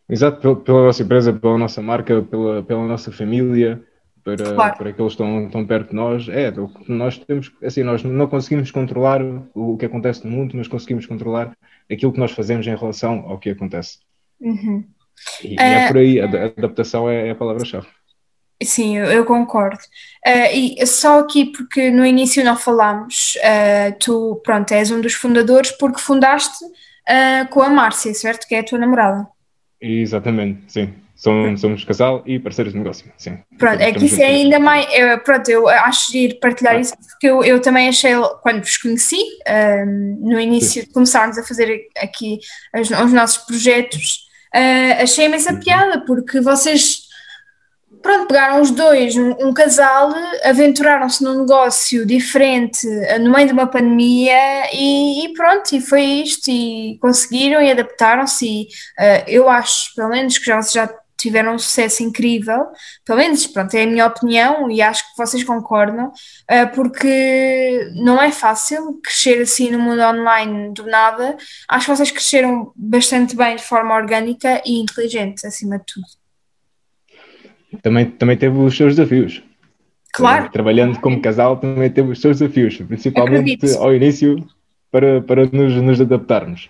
Exato, 0.09 0.57
pela 0.57 0.87
nossa 0.87 1.03
empresa, 1.05 1.33
pela 1.33 1.57
nossa 1.57 1.81
marca, 1.81 2.21
pela, 2.23 2.65
pela 2.65 2.85
nossa 2.85 3.13
família, 3.13 3.81
para, 4.25 4.55
claro. 4.55 4.77
para 4.77 4.93
que 4.93 5.01
eles 5.01 5.13
estão, 5.13 5.47
estão 5.47 5.67
perto 5.67 5.91
de 5.91 5.97
nós. 5.97 6.29
É, 6.29 6.53
nós 6.89 7.19
temos, 7.19 7.53
assim, 7.63 7.83
nós 7.83 8.03
não 8.03 8.27
conseguimos 8.27 8.71
controlar 8.71 9.21
o, 9.55 9.77
que 9.77 9.87
acontece 9.87 10.27
no 10.27 10.31
mundo, 10.31 10.57
mas 10.57 10.69
conseguimos 10.69 11.07
controlar 11.07 11.57
aquilo 11.91 12.13
que 12.13 12.21
nós 12.21 12.33
fazemos 12.33 12.67
em 12.67 12.77
relação 12.77 13.25
ao 13.27 13.39
que 13.39 13.51
acontece. 13.51 13.99
Uhum. 14.41 14.85
E, 15.43 15.55
uh, 15.55 15.61
é 15.61 15.89
por 15.89 15.97
aí, 15.99 16.21
a, 16.21 16.25
a 16.25 16.45
adaptação 16.47 17.09
é, 17.09 17.29
é 17.29 17.31
a 17.31 17.35
palavra-chave. 17.35 17.87
Sim, 18.63 18.99
eu, 18.99 19.25
concordo. 19.25 19.79
Uh, 20.27 20.79
e 20.81 20.87
só 20.87 21.21
aqui 21.21 21.47
porque 21.47 21.91
no 21.91 22.05
início 22.05 22.45
não 22.45 22.57
falámos, 22.57 23.37
uh, 23.37 23.97
tu, 23.99 24.41
pronto, 24.45 24.71
és 24.73 24.91
um 24.91 25.01
dos 25.01 25.15
fundadores 25.15 25.71
porque 25.73 25.99
fundaste 25.99 26.63
uh, 26.65 27.49
com 27.51 27.63
a 27.63 27.71
Márcia, 27.71 28.13
certo? 28.13 28.47
Que 28.47 28.57
é 28.57 28.59
a 28.61 28.65
tua 28.65 28.79
namorada. 28.79 29.27
Exatamente, 29.81 30.61
sim. 30.69 30.93
Somos, 31.21 31.61
somos 31.61 31.85
casal 31.85 32.23
e 32.25 32.39
parceiros 32.39 32.73
de 32.73 32.79
negócio, 32.79 33.13
sim. 33.19 33.39
Pronto, 33.59 33.79
é 33.79 33.93
que 33.93 34.07
isso 34.07 34.23
é 34.23 34.25
ainda 34.25 34.59
mais. 34.59 34.89
Eu, 34.91 35.19
pronto, 35.19 35.51
eu 35.51 35.69
acho 35.69 36.11
de 36.11 36.19
ir 36.19 36.41
partilhar 36.41 36.77
ah. 36.77 36.81
isso 36.81 36.97
porque 36.97 37.27
eu, 37.27 37.45
eu 37.45 37.61
também 37.61 37.91
achei, 37.91 38.13
quando 38.41 38.61
vos 38.61 38.79
conheci, 38.79 39.21
um, 39.47 40.19
no 40.19 40.41
início 40.41 40.81
sim. 40.81 40.89
de 40.89 40.95
começarmos 40.95 41.37
a 41.37 41.45
fazer 41.45 41.89
aqui 41.99 42.39
os, 42.75 42.89
os 42.89 43.13
nossos 43.13 43.37
projetos, 43.45 44.21
uh, 44.55 45.03
achei 45.03 45.27
imensa 45.27 45.53
uhum. 45.53 45.61
piada 45.61 46.03
porque 46.07 46.41
vocês. 46.41 47.11
Pronto, 48.01 48.29
pegaram 48.29 48.63
os 48.63 48.71
dois, 48.71 49.15
um, 49.15 49.33
um 49.47 49.53
casal, 49.53 50.15
aventuraram-se 50.43 51.23
num 51.23 51.41
negócio 51.41 52.07
diferente 52.07 52.87
uh, 52.87 53.19
no 53.21 53.31
meio 53.31 53.47
de 53.47 53.53
uma 53.53 53.67
pandemia 53.67 54.73
e, 54.73 55.27
e, 55.27 55.35
pronto, 55.35 55.71
e 55.77 55.83
foi 55.83 56.01
isto, 56.01 56.51
e 56.51 56.97
conseguiram 56.99 57.61
e 57.61 57.71
adaptaram-se. 57.71 58.47
E 58.47 58.63
uh, 58.63 59.25
eu 59.29 59.51
acho, 59.51 59.95
pelo 59.95 60.09
menos, 60.09 60.39
que 60.39 60.47
já, 60.47 60.63
já 60.63 60.91
tiveram 61.21 61.55
um 61.55 61.59
sucesso 61.59 62.03
incrível, 62.03 62.67
pelo 63.05 63.19
menos, 63.19 63.47
pronto, 63.47 63.75
é 63.75 63.83
a 63.83 63.87
minha 63.87 64.07
opinião 64.07 64.71
e 64.71 64.81
acho 64.81 65.03
que 65.03 65.17
vocês 65.17 65.45
concordam, 65.45 66.09
uh, 66.09 66.75
porque 66.75 67.91
não 67.95 68.21
é 68.21 68.31
fácil 68.31 69.01
crescer 69.03 69.43
assim 69.43 69.71
no 69.71 69.79
mundo 69.79 70.01
online 70.03 70.73
do 70.73 70.87
nada. 70.87 71.37
Acho 71.69 71.87
que 71.87 71.97
vocês 71.97 72.11
cresceram 72.11 72.73
bastante 72.75 73.37
bem 73.37 73.57
de 73.57 73.63
forma 73.63 73.95
orgânica 73.95 74.63
e 74.65 74.81
inteligente, 74.81 75.47
acima 75.47 75.79
de 75.79 75.85
tudo. 75.87 76.07
Também, 77.83 78.07
também 78.11 78.37
teve 78.37 78.57
os 78.59 78.77
seus 78.77 78.97
desafios. 78.97 79.43
Claro. 80.13 80.51
Trabalhando 80.51 80.99
como 81.01 81.21
casal 81.21 81.57
também 81.57 81.89
teve 81.91 82.11
os 82.11 82.21
seus 82.21 82.39
desafios, 82.39 82.77
principalmente 82.77 83.55
Acredito. 83.55 83.79
ao 83.79 83.95
início 83.95 84.45
para, 84.91 85.21
para 85.23 85.47
nos, 85.47 85.75
nos 85.77 86.01
adaptarmos. 86.01 86.69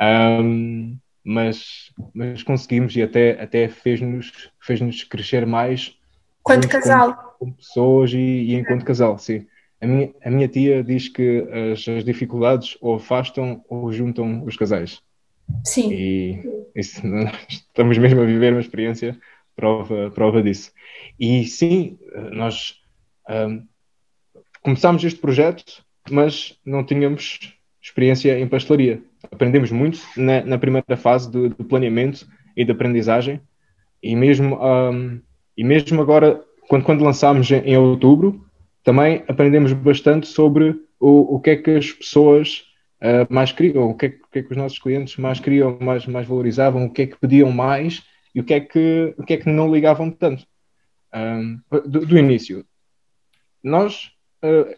Um, 0.00 0.96
mas, 1.24 1.92
mas 2.14 2.42
conseguimos 2.42 2.94
e 2.96 3.02
até, 3.02 3.40
até 3.40 3.68
fez-nos 3.68 4.50
fez 4.60 5.04
crescer 5.04 5.46
mais 5.46 5.96
quanto 6.42 6.68
casal. 6.68 7.14
Como, 7.14 7.32
como 7.38 7.54
pessoas 7.54 8.12
e, 8.12 8.16
e, 8.16 8.54
enquanto 8.54 8.84
casal, 8.84 9.18
sim. 9.18 9.46
A 9.80 9.86
minha, 9.86 10.14
a 10.24 10.30
minha 10.30 10.48
tia 10.48 10.84
diz 10.84 11.08
que 11.08 11.46
as, 11.72 11.88
as 11.88 12.04
dificuldades 12.04 12.76
ou 12.80 12.96
afastam 12.96 13.64
ou 13.68 13.92
juntam 13.92 14.44
os 14.44 14.56
casais. 14.56 15.00
Sim. 15.64 15.92
E 15.92 16.40
isso, 16.74 17.02
estamos 17.48 17.98
mesmo 17.98 18.20
a 18.20 18.24
viver 18.24 18.52
uma 18.52 18.60
experiência 18.60 19.18
prova, 19.56 20.10
prova 20.10 20.42
disso. 20.42 20.72
E 21.18 21.44
sim, 21.44 21.98
nós 22.32 22.80
um, 23.28 23.66
começámos 24.62 25.04
este 25.04 25.20
projeto, 25.20 25.84
mas 26.10 26.58
não 26.64 26.84
tínhamos 26.84 27.54
experiência 27.80 28.38
em 28.38 28.48
pastelaria. 28.48 29.02
Aprendemos 29.30 29.70
muito 29.70 29.98
na, 30.16 30.44
na 30.44 30.58
primeira 30.58 30.96
fase 30.96 31.30
do, 31.30 31.48
do, 31.48 31.64
planeamento 31.64 32.26
e 32.56 32.64
da 32.64 32.72
aprendizagem, 32.72 33.40
e 34.02 34.14
mesmo, 34.14 34.58
um, 34.62 35.20
e 35.56 35.64
mesmo 35.64 36.00
agora, 36.00 36.42
quando, 36.68 36.84
quando 36.84 37.04
lançámos 37.04 37.50
em, 37.50 37.60
em, 37.60 37.76
outubro, 37.76 38.44
também 38.82 39.24
aprendemos 39.28 39.72
bastante 39.72 40.26
sobre 40.26 40.76
o, 41.00 41.36
o 41.36 41.40
que 41.40 41.50
é 41.50 41.56
que 41.56 41.70
as 41.70 41.90
pessoas 41.90 42.64
uh, 43.00 43.32
mais 43.32 43.52
queriam, 43.52 43.90
o 43.90 43.94
que, 43.94 44.06
é, 44.06 44.08
o 44.08 44.30
que, 44.30 44.38
é 44.38 44.42
que 44.42 44.50
os 44.50 44.56
nossos 44.56 44.78
clientes 44.78 45.16
mais 45.16 45.40
queriam, 45.40 45.78
mais, 45.80 46.06
mais 46.06 46.26
valorizavam, 46.26 46.84
o 46.84 46.92
que 46.92 47.02
é 47.02 47.06
que 47.06 47.18
pediam 47.18 47.50
mais 47.50 48.02
e 48.34 48.40
o 48.40 48.44
que 48.44 48.54
é 48.54 48.60
que, 48.60 49.14
o 49.16 49.24
que, 49.24 49.34
é 49.34 49.36
que 49.36 49.48
não 49.48 49.72
ligavam 49.72 50.10
tanto. 50.10 50.44
Um, 51.14 51.60
do, 51.86 52.04
do, 52.04 52.18
início. 52.18 52.66
Nós, 53.62 54.10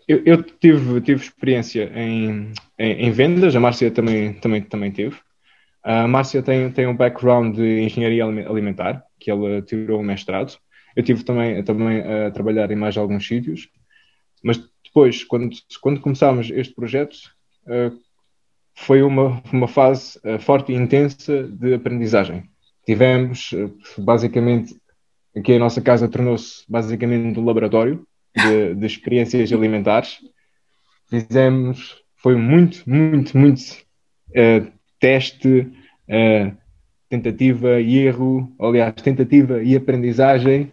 eu, 0.08 0.22
eu, 0.24 0.42
tive, 0.42 1.00
tive 1.00 1.22
experiência 1.22 1.90
em, 1.94 2.52
em, 2.78 2.92
em, 3.06 3.10
vendas, 3.10 3.54
a 3.54 3.60
Márcia 3.60 3.90
também, 3.90 4.32
também, 4.34 4.62
também 4.62 4.90
teve. 4.90 5.16
A 5.82 6.06
Márcia 6.06 6.42
tem, 6.42 6.70
tem 6.70 6.86
um 6.86 6.96
background 6.96 7.56
de 7.56 7.80
engenharia 7.80 8.24
alimentar, 8.24 9.04
que 9.18 9.30
ela 9.30 9.62
tirou 9.62 10.00
um 10.00 10.04
mestrado. 10.04 10.56
Eu 10.94 11.02
tive 11.02 11.22
também, 11.22 11.62
também 11.62 12.00
a 12.00 12.30
trabalhar 12.30 12.70
em 12.70 12.76
mais 12.76 12.96
alguns 12.96 13.26
sítios, 13.26 13.68
mas 14.42 14.58
depois, 14.84 15.24
quando, 15.24 15.50
quando 15.80 16.00
começámos 16.00 16.50
este 16.50 16.74
projeto, 16.74 17.16
uh, 17.66 17.96
foi 18.74 19.02
uma, 19.02 19.42
uma 19.52 19.68
fase 19.68 20.18
uh, 20.24 20.38
forte 20.38 20.72
e 20.72 20.74
intensa 20.74 21.44
de 21.44 21.74
aprendizagem 21.74 22.48
tivemos, 22.86 23.50
basicamente, 23.98 24.76
aqui 25.36 25.54
a 25.54 25.58
nossa 25.58 25.82
casa 25.82 26.08
tornou-se 26.08 26.64
basicamente 26.68 27.38
um 27.38 27.44
laboratório 27.44 28.06
de, 28.36 28.74
de, 28.74 28.86
experiências 28.86 29.52
alimentares. 29.52 30.18
Fizemos, 31.08 31.96
foi 32.16 32.36
muito, 32.36 32.82
muito, 32.88 33.36
muito 33.36 33.60
uh, 34.30 34.70
teste, 34.98 35.70
uh, 36.08 36.56
tentativa 37.08 37.80
e 37.80 37.98
erro, 37.98 38.52
aliás, 38.60 38.94
tentativa 38.94 39.62
e 39.62 39.76
aprendizagem. 39.76 40.72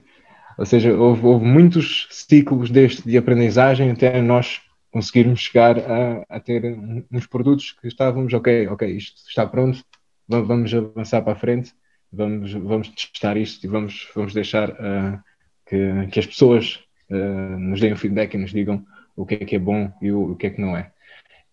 Ou 0.58 0.66
seja, 0.66 0.94
houve, 0.94 1.26
houve 1.26 1.46
muitos 1.46 2.08
ciclos 2.12 2.70
deste 2.70 3.08
de 3.08 3.18
aprendizagem 3.18 3.92
até 3.92 4.22
nós 4.22 4.62
conseguirmos 4.92 5.40
chegar 5.40 5.80
a, 5.80 6.26
a, 6.30 6.40
ter 6.40 6.78
uns 7.12 7.26
produtos 7.26 7.72
que 7.72 7.88
estávamos, 7.88 8.32
ok, 8.34 8.68
ok, 8.68 8.88
isto 8.88 9.28
está 9.28 9.48
pronto, 9.48 9.84
vamos 10.28 10.72
avançar 10.72 11.24
para 11.24 11.34
a 11.34 11.36
frente 11.36 11.74
vamos, 12.14 12.54
vamos 12.54 12.90
testar 12.90 13.36
isto 13.36 13.66
e 13.66 13.68
vamos, 13.68 14.08
vamos 14.16 14.34
deixar 14.34 14.70
uh, 14.70 15.20
que, 15.66 16.08
que 16.12 16.20
as 16.20 16.28
pessoas 16.28 16.80
uh, 17.10 17.60
nos 17.60 17.80
deem 17.80 17.94
um 17.94 17.98
feedback 17.98 18.34
e 18.34 18.38
nos 18.38 18.52
digam 18.52 18.86
o 19.16 19.26
que 19.26 19.36
é 19.36 19.46
que 19.46 19.56
é 19.56 19.60
bom 19.60 19.92
e 20.02 20.12
o, 20.12 20.32
o 20.32 20.36
que 20.36 20.48
é 20.48 20.50
que 20.50 20.62
não 20.62 20.76
é. 20.76 20.92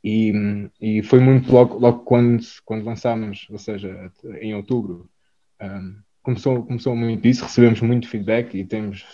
E, 0.02 0.33
e 0.80 1.02
foi 1.02 1.21
muito 1.21 1.52
logo, 1.52 1.78
logo 1.78 2.00
quando, 2.00 2.42
quando 2.64 2.85
lançámos, 2.85 3.47
ou 3.50 3.59
seja, 3.59 4.11
em 4.40 4.54
outubro, 4.54 5.11
um, 5.61 5.66
ah, 5.66 5.83
começou, 6.23 6.62
começou 6.62 6.97
muito 6.97 7.28
isso, 7.28 7.45
recebemos 7.45 7.80
muito 7.83 8.09
feedback 8.09 8.54
e 8.57 8.64
temos, 8.64 9.04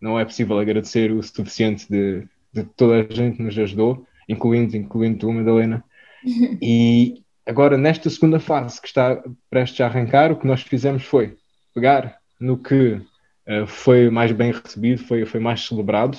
não 0.00 0.18
é 0.18 0.24
possível 0.24 0.58
agradecer 0.58 1.10
o 1.10 1.20
suficiente 1.22 1.88
de, 1.90 2.24
de 2.52 2.64
toda 2.76 3.00
a 3.00 3.14
gente 3.14 3.38
que 3.38 3.42
nos 3.42 3.58
ajudou, 3.58 4.06
incluindo, 4.28 4.76
incluindo 4.76 5.18
tu, 5.18 5.32
Madalena. 5.32 5.82
E, 6.62 7.24
Agora, 7.50 7.76
nesta 7.76 8.08
segunda 8.08 8.38
fase 8.38 8.80
que 8.80 8.86
está 8.86 9.20
prestes 9.50 9.80
a 9.80 9.86
arrancar, 9.86 10.30
o 10.30 10.36
que 10.36 10.46
nós 10.46 10.62
fizemos 10.62 11.02
foi 11.02 11.36
pegar 11.74 12.18
no 12.38 12.56
que 12.56 13.00
uh, 13.50 13.66
foi 13.66 14.08
mais 14.10 14.32
bem 14.32 14.52
recebido, 14.52 15.02
foi, 15.04 15.24
foi 15.26 15.40
mais 15.40 15.66
celebrado. 15.66 16.18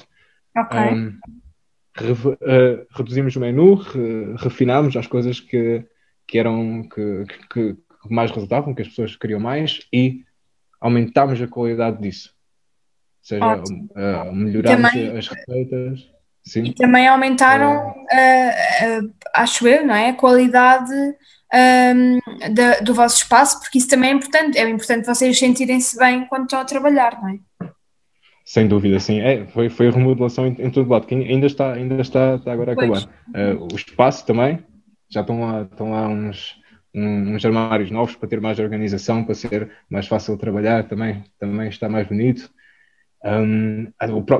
Ok. 0.55 0.79
Um, 0.79 1.17
re, 1.95 2.11
uh, 2.11 2.87
reduzimos 2.91 3.35
o 3.35 3.39
menu, 3.39 3.75
re, 3.75 4.35
refinámos 4.37 4.95
as 4.97 5.07
coisas 5.07 5.39
que, 5.39 5.85
que 6.27 6.37
eram 6.37 6.83
que, 6.83 7.25
que, 7.49 7.73
que, 7.73 7.77
mais 8.09 8.31
resultavam, 8.31 8.73
que 8.73 8.81
as 8.81 8.87
pessoas 8.89 9.15
queriam 9.15 9.39
mais 9.39 9.87
e 9.93 10.23
aumentámos 10.79 11.41
a 11.41 11.47
qualidade 11.47 12.01
disso. 12.01 12.33
Ou 13.19 13.25
seja, 13.25 13.55
uh, 13.55 14.35
melhorámos 14.35 14.91
também, 14.91 15.17
as 15.17 15.27
receitas. 15.27 16.11
Sim. 16.43 16.63
E 16.63 16.73
também 16.73 17.07
aumentaram, 17.07 17.93
acho 19.31 19.67
eu, 19.67 19.85
não 19.85 19.93
é? 19.93 20.09
A 20.09 20.15
qualidade 20.15 20.91
um, 21.53 22.19
da, 22.53 22.79
do 22.79 22.93
vosso 22.93 23.17
espaço, 23.17 23.59
porque 23.59 23.77
isso 23.77 23.87
também 23.87 24.11
é 24.11 24.13
importante. 24.13 24.57
É 24.57 24.69
importante 24.69 25.05
vocês 25.05 25.37
sentirem-se 25.37 25.97
bem 25.97 26.25
quando 26.27 26.43
estão 26.43 26.59
a 26.59 26.65
trabalhar, 26.65 27.19
não 27.21 27.29
é? 27.29 27.39
Sem 28.45 28.67
dúvida, 28.67 28.99
sim. 28.99 29.19
É, 29.19 29.45
foi, 29.47 29.69
foi 29.69 29.87
a 29.87 29.91
remodelação 29.91 30.47
em, 30.47 30.55
em 30.59 30.69
todo 30.69 30.89
lado, 30.89 31.05
que 31.05 31.15
ainda 31.15 31.45
está, 31.45 31.73
ainda 31.73 32.01
está, 32.01 32.35
está 32.35 32.51
agora 32.51 32.71
a 32.71 32.73
acabar. 32.73 33.03
Uh, 33.03 33.67
o 33.71 33.75
espaço 33.75 34.25
também, 34.25 34.59
já 35.09 35.21
estão 35.21 35.41
lá, 35.41 35.61
estão 35.61 35.91
lá 35.91 36.07
uns, 36.07 36.55
uns 36.93 37.45
armários 37.45 37.91
novos 37.91 38.15
para 38.15 38.27
ter 38.27 38.41
mais 38.41 38.59
organização, 38.59 39.23
para 39.23 39.35
ser 39.35 39.71
mais 39.89 40.07
fácil 40.07 40.33
de 40.35 40.41
trabalhar 40.41 40.87
também, 40.87 41.23
também 41.39 41.69
está 41.69 41.87
mais 41.87 42.07
bonito. 42.07 42.49
Um, 43.23 43.87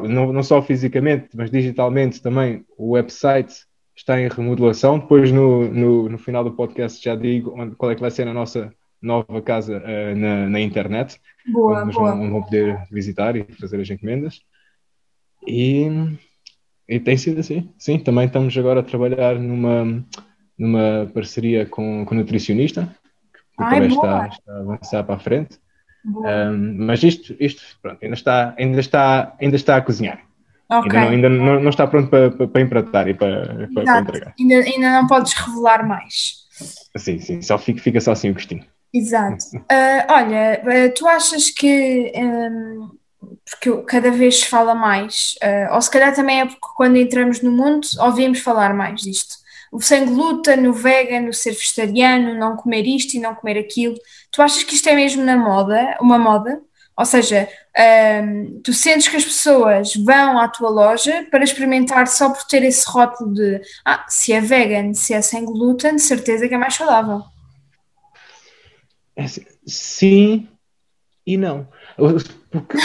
não, 0.09 0.33
não, 0.33 0.43
só 0.43 0.61
fisicamente, 0.61 1.29
mas 1.35 1.51
digitalmente 1.51 2.21
também, 2.21 2.65
o 2.77 2.91
website 2.91 3.53
está 3.95 4.19
em 4.19 4.27
remodelação. 4.27 4.99
Depois, 4.99 5.31
no, 5.31 5.67
no, 5.71 6.09
no 6.09 6.17
final 6.17 6.43
do 6.43 6.51
podcast, 6.51 7.03
já 7.03 7.15
digo 7.15 7.53
onde, 7.57 7.75
qual 7.75 7.91
é 7.91 7.95
que 7.95 8.01
vai 8.01 8.11
ser 8.11 8.27
a 8.27 8.33
nossa 8.33 8.73
nova 9.01 9.41
casa 9.41 9.77
uh, 9.77 10.15
na, 10.15 10.47
na, 10.47 10.59
internet, 10.59 11.19
boa, 11.51 11.83
onde, 11.83 11.93
boa. 11.93 12.11
Vão, 12.11 12.21
onde 12.21 12.31
vão 12.31 12.43
poder 12.43 12.87
visitar 12.91 13.35
e 13.35 13.43
fazer 13.59 13.81
as 13.81 13.89
encomendas. 13.89 14.41
E, 15.47 15.87
e 16.87 16.99
tem 16.99 17.17
sido 17.17 17.39
assim. 17.39 17.73
Sim, 17.77 17.97
também 17.97 18.25
estamos 18.25 18.55
agora 18.57 18.81
a 18.81 18.83
trabalhar 18.83 19.39
numa, 19.39 20.05
numa 20.57 21.09
parceria 21.13 21.65
com, 21.65 22.05
com 22.05 22.13
o 22.13 22.17
nutricionista, 22.17 22.95
que 23.33 23.63
Ai, 23.63 23.75
também 23.75 23.89
está, 23.89 24.27
está 24.27 24.53
a 24.53 24.59
avançar 24.59 25.03
para 25.03 25.15
a 25.15 25.19
frente. 25.19 25.59
Um, 26.05 26.85
mas 26.85 27.03
isto, 27.03 27.35
isto 27.39 27.61
pronto, 27.81 28.03
ainda, 28.03 28.15
está, 28.15 28.55
ainda, 28.57 28.79
está, 28.79 29.35
ainda 29.39 29.55
está 29.55 29.77
a 29.77 29.81
cozinhar. 29.81 30.23
Okay. 30.71 30.99
Ainda, 30.99 30.99
não, 30.99 31.09
ainda 31.09 31.29
não, 31.29 31.59
não, 31.63 31.69
está 31.69 31.85
pronto 31.85 32.09
para, 32.09 32.31
para, 32.31 32.47
para 32.47 32.61
empratar 32.61 33.07
e 33.09 33.13
para, 33.13 33.67
para, 33.73 33.83
para, 33.83 33.99
entregar. 33.99 34.33
Ainda, 34.39 34.55
ainda 34.55 34.91
não 35.01 35.07
podes 35.07 35.33
revelar 35.33 35.85
mais. 35.85 36.45
Sim, 36.95 37.19
sim, 37.19 37.41
só 37.41 37.57
fica, 37.57 37.81
fica 37.81 37.99
só 37.99 38.13
assim 38.13 38.29
o 38.29 38.33
gostinho. 38.33 38.65
Exato. 38.93 39.45
Uh, 39.55 40.05
olha, 40.09 40.61
uh, 40.63 40.93
tu 40.93 41.07
achas 41.07 41.49
que, 41.49 42.11
um, 42.15 42.89
porque 43.49 43.83
cada 43.83 44.11
vez 44.11 44.39
se 44.39 44.47
fala 44.47 44.73
mais, 44.73 45.35
uh, 45.43 45.73
ou 45.73 45.81
se 45.81 45.91
calhar 45.91 46.13
também 46.13 46.41
é 46.41 46.45
porque 46.45 46.67
quando 46.75 46.97
entramos 46.97 47.41
no 47.41 47.51
mundo 47.51 47.87
ouvimos 47.99 48.39
falar 48.39 48.73
mais 48.73 49.01
disto, 49.01 49.35
o 49.71 49.81
sem 49.81 50.05
glúten, 50.05 50.67
o 50.67 50.73
vegan, 50.73 51.29
o 51.29 51.33
ser 51.33 51.51
vegetariano, 51.51 52.37
não 52.37 52.57
comer 52.57 52.85
isto 52.85 53.15
e 53.15 53.19
não 53.19 53.33
comer 53.35 53.57
aquilo. 53.57 53.95
Tu 54.31 54.41
achas 54.41 54.63
que 54.63 54.75
isto 54.75 54.87
é 54.87 54.95
mesmo 54.95 55.23
na 55.23 55.37
moda, 55.37 55.97
uma 56.01 56.17
moda? 56.19 56.61
Ou 56.97 57.05
seja, 57.05 57.47
um, 57.77 58.61
tu 58.61 58.73
sentes 58.73 59.07
que 59.07 59.15
as 59.15 59.23
pessoas 59.23 59.95
vão 59.95 60.39
à 60.39 60.47
tua 60.47 60.69
loja 60.69 61.25
para 61.31 61.43
experimentar 61.43 62.07
só 62.07 62.29
por 62.29 62.43
ter 62.45 62.63
esse 62.63 62.89
rótulo 62.89 63.33
de 63.33 63.61
ah, 63.85 64.05
se 64.09 64.33
é 64.33 64.41
vegan, 64.41 64.93
se 64.93 65.13
é 65.13 65.21
sem 65.21 65.45
glúten, 65.45 65.97
certeza 65.97 66.47
que 66.47 66.53
é 66.53 66.57
mais 66.57 66.75
saudável. 66.75 67.23
É 69.15 69.23
assim, 69.23 69.45
sim 69.65 70.47
e 71.25 71.37
não. 71.37 71.67
Porque 72.49 72.77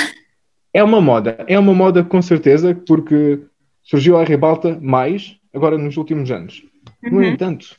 é 0.72 0.82
uma 0.84 1.00
moda, 1.00 1.44
é 1.48 1.58
uma 1.58 1.74
moda 1.74 2.04
com 2.04 2.20
certeza, 2.22 2.74
porque 2.86 3.40
surgiu 3.82 4.16
a 4.16 4.24
ribalta 4.24 4.78
mais 4.80 5.36
agora 5.52 5.76
nos 5.78 5.96
últimos 5.96 6.30
anos. 6.30 6.62
Uhum. 7.02 7.12
No 7.12 7.24
entanto, 7.24 7.76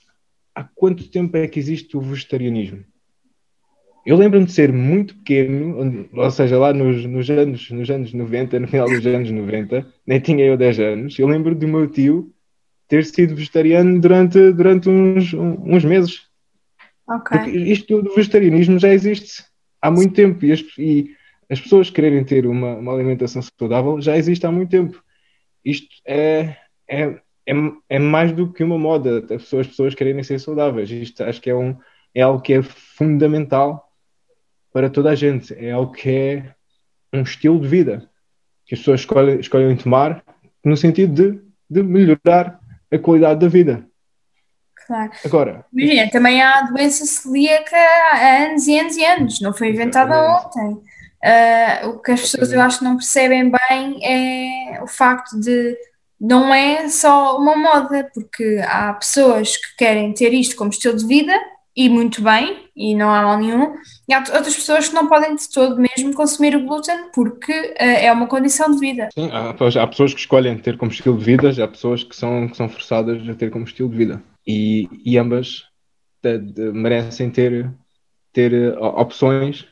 há 0.54 0.64
quanto 0.64 1.10
tempo 1.10 1.38
é 1.38 1.48
que 1.48 1.60
existe 1.60 1.96
o 1.96 2.02
vegetarianismo? 2.02 2.84
Eu 4.08 4.16
lembro-me 4.16 4.46
de 4.46 4.54
ser 4.54 4.72
muito 4.72 5.18
pequeno, 5.18 6.08
ou 6.14 6.32
seja, 6.32 6.58
lá 6.58 6.72
nos, 6.72 7.04
nos, 7.04 7.30
anos, 7.30 7.70
nos 7.70 7.90
anos 7.90 8.14
90, 8.14 8.58
no 8.58 8.66
final 8.66 8.88
dos 8.88 9.06
anos 9.06 9.30
90, 9.30 9.86
nem 10.08 10.20
tinha 10.22 10.46
eu 10.46 10.56
10 10.56 10.80
anos. 10.80 11.20
Eu 11.20 11.28
lembro 11.28 11.54
do 11.54 11.68
meu 11.68 11.86
tio 11.88 12.34
ter 12.88 13.04
sido 13.04 13.36
vegetariano 13.36 14.00
durante, 14.00 14.54
durante 14.54 14.88
uns, 14.88 15.34
uns 15.34 15.84
meses. 15.84 16.22
Okay. 17.06 17.38
Porque 17.38 17.58
isto 17.58 18.02
do 18.02 18.16
vegetarianismo 18.16 18.80
já 18.80 18.94
existe 18.94 19.44
há 19.82 19.92
muito 19.92 20.14
tempo 20.14 20.46
e 20.46 20.54
as, 20.54 20.64
e 20.78 21.12
as 21.50 21.60
pessoas 21.60 21.90
quererem 21.90 22.24
ter 22.24 22.48
uma, 22.48 22.76
uma, 22.76 22.94
alimentação 22.94 23.42
saudável 23.42 24.00
já 24.00 24.16
existe 24.16 24.46
há 24.46 24.52
muito 24.54 24.70
tempo. 24.70 25.04
Isto 25.66 25.94
é, 26.06 26.56
é, 26.90 27.04
é, 27.46 27.54
é 27.90 28.00
mais 28.00 28.32
do 28.32 28.54
que 28.54 28.64
uma 28.64 28.78
moda, 28.78 29.18
as 29.20 29.44
pessoas, 29.44 29.66
as 29.66 29.68
pessoas 29.68 29.96
quererem 29.96 30.24
ser 30.24 30.40
saudáveis. 30.40 30.90
Isto 30.90 31.26
acho 31.26 31.42
que 31.42 31.50
é, 31.50 31.56
um, 31.56 31.76
é 32.16 32.22
algo 32.22 32.42
que 32.42 32.54
é 32.54 32.62
fundamental 32.64 33.84
para 34.78 34.92
toda 34.92 35.10
a 35.10 35.16
gente. 35.16 35.56
É 35.56 35.72
algo 35.72 35.92
que 35.92 36.08
é 36.08 36.54
um 37.12 37.24
estilo 37.24 37.60
de 37.60 37.68
vida 37.68 38.08
que 38.64 38.76
as 38.76 38.80
pessoas 38.80 39.00
escolhem, 39.00 39.40
escolhem 39.40 39.76
tomar 39.76 40.24
no 40.64 40.78
sentido 40.78 41.14
de, 41.16 41.42
de 41.68 41.82
melhorar 41.82 42.60
a 42.92 43.00
qualidade 43.00 43.40
da 43.40 43.48
vida. 43.48 43.84
Claro. 44.86 45.12
Agora, 45.26 45.66
Imagina, 45.74 46.12
também 46.12 46.44
há 46.44 46.60
a 46.60 46.62
doença 46.62 47.08
celíaca 47.08 47.76
há 47.76 48.44
anos 48.44 48.68
e 48.68 48.78
anos 48.78 48.98
e 48.98 49.04
anos, 49.04 49.42
não 49.42 49.52
foi 49.52 49.70
inventada 49.70 50.16
ontem. 50.16 50.74
Uh, 51.26 51.90
o 51.90 52.00
que 52.00 52.12
as 52.12 52.22
pessoas 52.22 52.54
eu 52.54 52.62
acho 52.62 52.78
que 52.78 52.86
não 52.86 52.98
percebem 52.98 53.50
bem 53.50 54.06
é 54.06 54.80
o 54.84 54.88
facto 54.88 55.40
de 55.40 55.76
não 56.22 56.54
é 56.54 56.88
só 56.88 57.36
uma 57.36 57.56
moda, 57.56 58.08
porque 58.14 58.64
há 58.64 58.94
pessoas 58.94 59.58
que 59.58 59.76
querem 59.76 60.14
ter 60.14 60.32
isto 60.34 60.56
como 60.56 60.70
estilo 60.70 60.96
de 60.96 61.08
vida 61.08 61.34
e 61.76 61.90
muito 61.90 62.22
bem, 62.24 62.70
e 62.76 62.96
não 62.96 63.10
há 63.12 63.24
mal 63.24 63.38
nenhum, 63.40 63.76
e 64.08 64.14
há 64.14 64.20
outras 64.20 64.56
pessoas 64.56 64.88
que 64.88 64.96
não 64.96 65.08
podem 65.08 65.36
de 65.36 65.50
todo 65.50 65.78
mesmo 65.78 66.14
consumir 66.14 66.56
o 66.56 66.66
glúten 66.66 67.10
porque 67.14 67.52
uh, 67.52 67.76
é 67.78 68.12
uma 68.12 68.28
condição 68.28 68.72
de 68.72 68.80
vida. 68.80 69.10
Sim, 69.14 69.30
há, 69.32 69.50
há, 69.50 69.88
pessoas 69.88 70.14
que 70.14 70.20
escolhem 70.20 70.58
ter 70.58 70.78
como 70.78 70.92
estilo 70.92 71.18
de 71.18 71.26
vida, 71.26 71.50
há 71.62 71.68
pessoas 71.68 72.04
que 72.04 72.16
são, 72.16 72.48
que 72.48 72.56
são 72.56 72.70
forçadas 72.70 73.28
a 73.28 73.34
ter 73.34 73.52
como 73.52 73.66
estilo 73.66 73.90
de 73.90 73.98
vida. 73.98 74.24
E, 74.48 74.88
e 75.04 75.18
ambas 75.18 75.66
de, 76.24 76.38
de, 76.38 76.72
merecem 76.72 77.30
ter, 77.30 77.70
ter 78.32 78.54
eh, 78.54 78.78
opções 78.80 79.68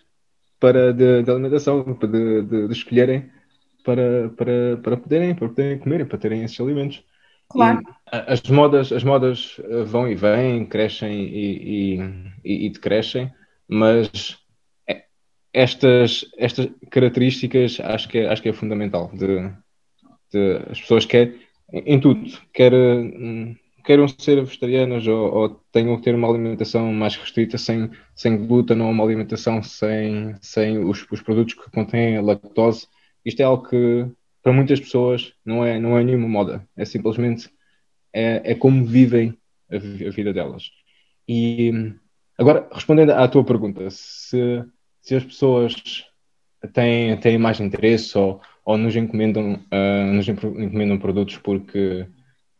para 0.59 0.93
de, 0.93 1.23
de 1.23 1.31
alimentação, 1.31 1.83
de, 1.83 2.67
escolherem 2.71 3.29
para, 3.85 4.29
para, 4.35 4.77
para, 4.83 4.97
poderem, 4.97 5.33
para 5.33 5.47
poderem 5.47 5.79
comer, 5.79 6.05
para 6.07 6.17
terem 6.17 6.43
esses 6.43 6.59
alimentos. 6.59 7.03
Claro. 7.47 7.79
E 7.79 8.33
as 8.33 8.41
modas, 8.49 8.91
as 8.91 9.03
modas 9.03 9.61
eh, 9.63 9.83
vão 9.83 10.09
e 10.09 10.15
vêm, 10.15 10.65
crescem 10.65 11.23
e, 11.23 11.99
e, 12.43 12.65
e 12.65 12.69
decrescem, 12.69 13.31
mas 13.67 14.37
estas, 15.53 16.25
estas 16.37 16.69
características 16.91 17.79
acho 17.79 18.09
que 18.09 18.19
é, 18.19 18.27
acho 18.27 18.41
que 18.41 18.49
é 18.49 18.53
fundamental 18.53 19.09
de, 19.13 19.49
de 20.31 20.57
as 20.69 20.81
pessoas 20.81 21.05
querem 21.05 21.45
em 21.71 21.99
tudo, 21.99 22.21
quer, 22.53 22.71
queiram 23.83 24.07
ser 24.07 24.43
vegetarianas 24.43 25.07
ou, 25.07 25.33
ou, 25.33 25.49
tenham 25.71 25.97
que 25.97 26.03
ter 26.03 26.15
uma 26.15 26.29
alimentação 26.29 26.93
mais 26.93 27.15
restrita, 27.15 27.57
sem, 27.57 27.89
sem 28.15 28.45
glúten 28.45 28.81
ou 28.81 28.89
uma 28.89 29.03
alimentação 29.03 29.61
sem, 29.63 30.35
sem 30.41 30.77
os, 30.77 31.05
os 31.11 31.21
produtos 31.21 31.53
que 31.55 31.71
contêm 31.71 32.21
lactose. 32.21 32.87
Isto 33.23 33.41
é 33.41 33.43
algo 33.43 33.67
que 33.67 34.05
para 34.43 34.53
muitas 34.53 34.79
pessoas 34.79 35.33
não 35.43 35.65
é, 35.65 35.79
não 35.79 35.97
é 35.97 36.03
nenhuma 36.03 36.27
moda, 36.27 36.67
é 36.77 36.85
simplesmente 36.85 37.49
é, 38.13 38.51
é 38.51 38.55
como 38.55 38.85
vivem 38.85 39.37
a, 39.71 39.75
a, 39.75 40.11
vida 40.11 40.31
delas. 40.31 40.69
E 41.27 41.71
agora, 42.37 42.67
respondendo 42.71 43.11
à 43.11 43.27
tua 43.27 43.43
pergunta, 43.43 43.89
se, 43.89 44.63
se 45.01 45.15
as 45.15 45.23
pessoas 45.23 45.75
têm, 46.73 47.17
têm 47.17 47.37
mais 47.37 47.59
interesse 47.59 48.17
ou, 48.17 48.41
ou 48.63 48.77
nos, 48.77 48.95
encomendam, 48.95 49.59
uh, 49.71 50.13
nos 50.13 50.27
encomendam 50.27 50.97
produtos 50.97 51.37
porque, 51.37 52.07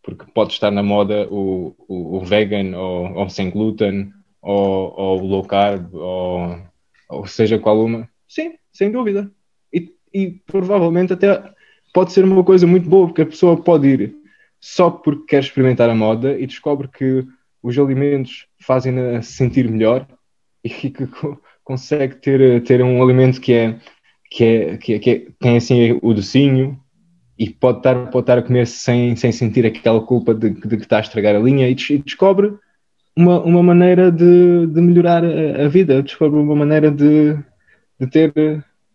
porque 0.03 0.25
pode 0.34 0.53
estar 0.53 0.72
na 0.72 0.84
moda 0.84 1.27
o, 1.29 1.75
o, 1.88 2.17
o 2.17 2.20
vegan 2.22 2.77
ou, 2.77 3.13
ou, 3.15 3.29
sem 3.29 3.50
glúten 3.50 4.12
ou, 4.41 4.94
ou 4.98 5.22
low 5.22 5.44
carb 5.44 5.94
ou, 5.94 6.59
ou 7.09 7.25
seja 7.25 7.59
qual 7.59 7.83
uma, 7.83 8.09
sim, 8.27 8.53
sem 8.72 8.92
dúvida. 8.92 9.31
E, 9.74 9.94
e 10.14 10.31
provavelmente 10.46 11.14
até 11.14 11.53
pode 11.94 12.11
ser 12.11 12.24
uma 12.24 12.44
coisa 12.44 12.68
muito 12.68 12.90
boa, 12.90 13.07
porque 13.07 13.22
a 13.22 13.25
pessoa 13.25 13.61
pode 13.61 13.88
ir 13.88 14.16
só 14.59 14.90
porque 14.90 15.25
quer 15.27 15.42
experimentar 15.42 15.90
a 15.90 15.96
moda 15.96 16.38
e 16.40 16.48
descobre 16.48 16.88
que 16.88 17.25
os 17.65 17.79
alimentos 17.79 18.45
fazem-na 18.59 19.23
sentir 19.23 19.67
melhor 19.67 20.07
e 20.63 20.69
que 20.69 20.93
consegue 21.63 22.15
ter, 22.17 22.61
ter 22.63 22.83
um 22.83 23.01
alimento 23.01 23.41
que 23.41 23.53
é, 23.53 23.79
que 24.29 24.43
é, 24.43 24.77
que, 24.77 24.93
é, 24.93 24.99
que 24.99 25.09
é, 25.09 25.27
tem 25.39 25.57
assim 25.57 25.97
o 25.99 26.13
docinho 26.13 26.79
e 27.39 27.49
pode 27.49 27.79
estar, 27.79 27.95
pode 28.11 28.23
estar 28.23 28.37
a 28.37 28.43
comer 28.43 28.67
sem, 28.67 29.15
sem 29.15 29.31
sentir 29.31 29.65
aquela 29.65 29.99
culpa 29.99 30.33
de, 30.35 30.51
de 30.51 30.77
que 30.77 30.83
está 30.83 30.97
a 30.97 31.01
estragar 31.01 31.35
a 31.35 31.39
linha 31.39 31.67
e, 31.67 31.73
descobre 31.73 32.53
uma, 33.17 33.41
uma 33.41 33.63
maneira 33.63 34.11
de, 34.11 34.67
de 34.67 34.81
melhorar 34.81 35.23
a, 35.25 35.65
a 35.65 35.67
vida, 35.67 36.03
descobre 36.03 36.39
uma 36.39 36.55
maneira 36.55 36.91
de, 36.91 37.35
de 37.99 38.07
ter, 38.07 38.31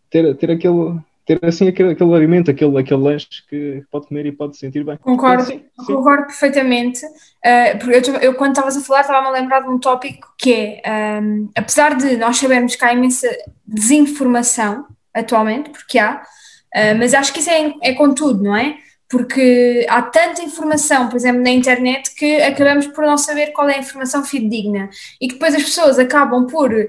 ter, 0.09 0.37
ter 0.37 0.51
aquele, 0.53 1.01
ter 1.39 1.47
assim 1.47 1.69
aquele, 1.69 1.93
aquele 1.93 2.15
alimento, 2.15 2.51
aquele, 2.51 2.77
aquele 2.79 3.01
lanche 3.01 3.29
que 3.49 3.85
pode 3.91 4.09
comer 4.09 4.27
e 4.27 4.33
pode 4.33 4.57
sentir 4.57 4.83
bem. 4.85 4.97
Concordo, 4.97 5.45
sim, 5.45 5.63
sim. 5.87 5.95
concordo 5.95 6.27
perfeitamente. 6.27 7.05
Uh, 7.07 7.79
porque 7.79 8.11
eu, 8.11 8.15
eu 8.17 8.35
quando 8.35 8.51
estavas 8.51 8.77
a 8.77 8.81
falar, 8.81 9.03
estava-me 9.03 9.29
a 9.29 9.41
lembrar 9.41 9.61
de 9.61 9.69
um 9.69 9.79
tópico 9.79 10.35
que 10.37 10.81
é, 10.85 11.21
um, 11.23 11.49
apesar 11.57 11.97
de 11.97 12.17
nós 12.17 12.37
sabermos 12.37 12.75
que 12.75 12.85
há 12.85 12.93
imensa 12.93 13.29
desinformação 13.65 14.87
atualmente, 15.15 15.71
porque 15.71 15.99
há, 15.99 16.17
uh, 16.17 16.99
mas 16.99 17.15
acho 17.15 17.33
que 17.33 17.39
isso 17.39 17.51
é, 17.51 17.75
é 17.83 17.95
com 17.95 18.13
tudo, 18.13 18.43
não 18.43 18.57
é? 18.57 18.77
Porque 19.09 19.87
há 19.89 20.03
tanta 20.03 20.43
informação, 20.43 21.09
por 21.09 21.17
exemplo, 21.17 21.43
na 21.43 21.51
internet, 21.51 22.15
que 22.15 22.43
acabamos 22.43 22.87
por 22.89 23.05
não 23.05 23.19
saber 23.19 23.49
qual 23.53 23.69
é 23.69 23.77
a 23.77 23.81
informação 23.81 24.25
fidedigna 24.25 24.89
e 25.21 25.27
que 25.27 25.35
depois 25.35 25.55
as 25.55 25.63
pessoas 25.63 25.99
acabam 25.99 26.47
por 26.47 26.73
uh, 26.73 26.87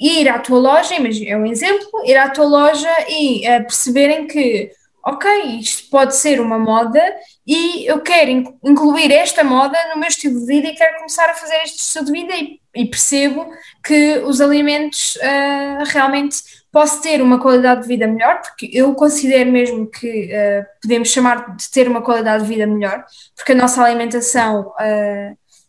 ir 0.00 0.28
à 0.28 0.38
tua 0.38 0.58
loja, 0.58 0.98
mas 1.00 1.20
é 1.20 1.36
um 1.36 1.46
exemplo, 1.46 1.88
ir 2.04 2.16
à 2.16 2.28
tua 2.28 2.44
loja 2.44 2.90
e 3.08 3.40
uh, 3.40 3.62
perceberem 3.62 4.26
que, 4.26 4.70
ok, 5.04 5.58
isto 5.58 5.88
pode 5.90 6.16
ser 6.16 6.40
uma 6.40 6.58
moda 6.58 7.02
e 7.46 7.86
eu 7.86 8.00
quero 8.00 8.30
incluir 8.64 9.12
esta 9.12 9.44
moda 9.44 9.76
no 9.92 10.00
meu 10.00 10.08
estilo 10.08 10.40
de 10.40 10.46
vida 10.46 10.68
e 10.68 10.74
quero 10.74 10.96
começar 10.96 11.28
a 11.28 11.34
fazer 11.34 11.56
este 11.64 11.78
estilo 11.78 12.04
de 12.06 12.12
vida 12.12 12.34
e, 12.34 12.60
e 12.74 12.86
percebo 12.86 13.46
que 13.84 14.18
os 14.18 14.40
alimentos 14.40 15.16
uh, 15.16 15.84
realmente 15.86 16.62
posso 16.70 17.02
ter 17.02 17.20
uma 17.20 17.38
qualidade 17.38 17.82
de 17.82 17.88
vida 17.88 18.06
melhor, 18.06 18.40
porque 18.40 18.70
eu 18.72 18.94
considero 18.94 19.52
mesmo 19.52 19.86
que 19.86 20.30
uh, 20.32 20.64
podemos 20.80 21.08
chamar 21.08 21.54
de 21.54 21.70
ter 21.70 21.86
uma 21.86 22.00
qualidade 22.00 22.44
de 22.44 22.48
vida 22.48 22.66
melhor, 22.66 23.04
porque 23.36 23.52
a 23.52 23.56
nossa 23.56 23.82
alimentação 23.82 24.72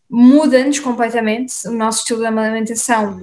muda-nos 0.09 0.79
completamente, 0.79 1.67
o 1.67 1.71
nosso 1.71 1.99
estilo 1.99 2.19
de 2.19 2.27
alimentação 2.27 3.19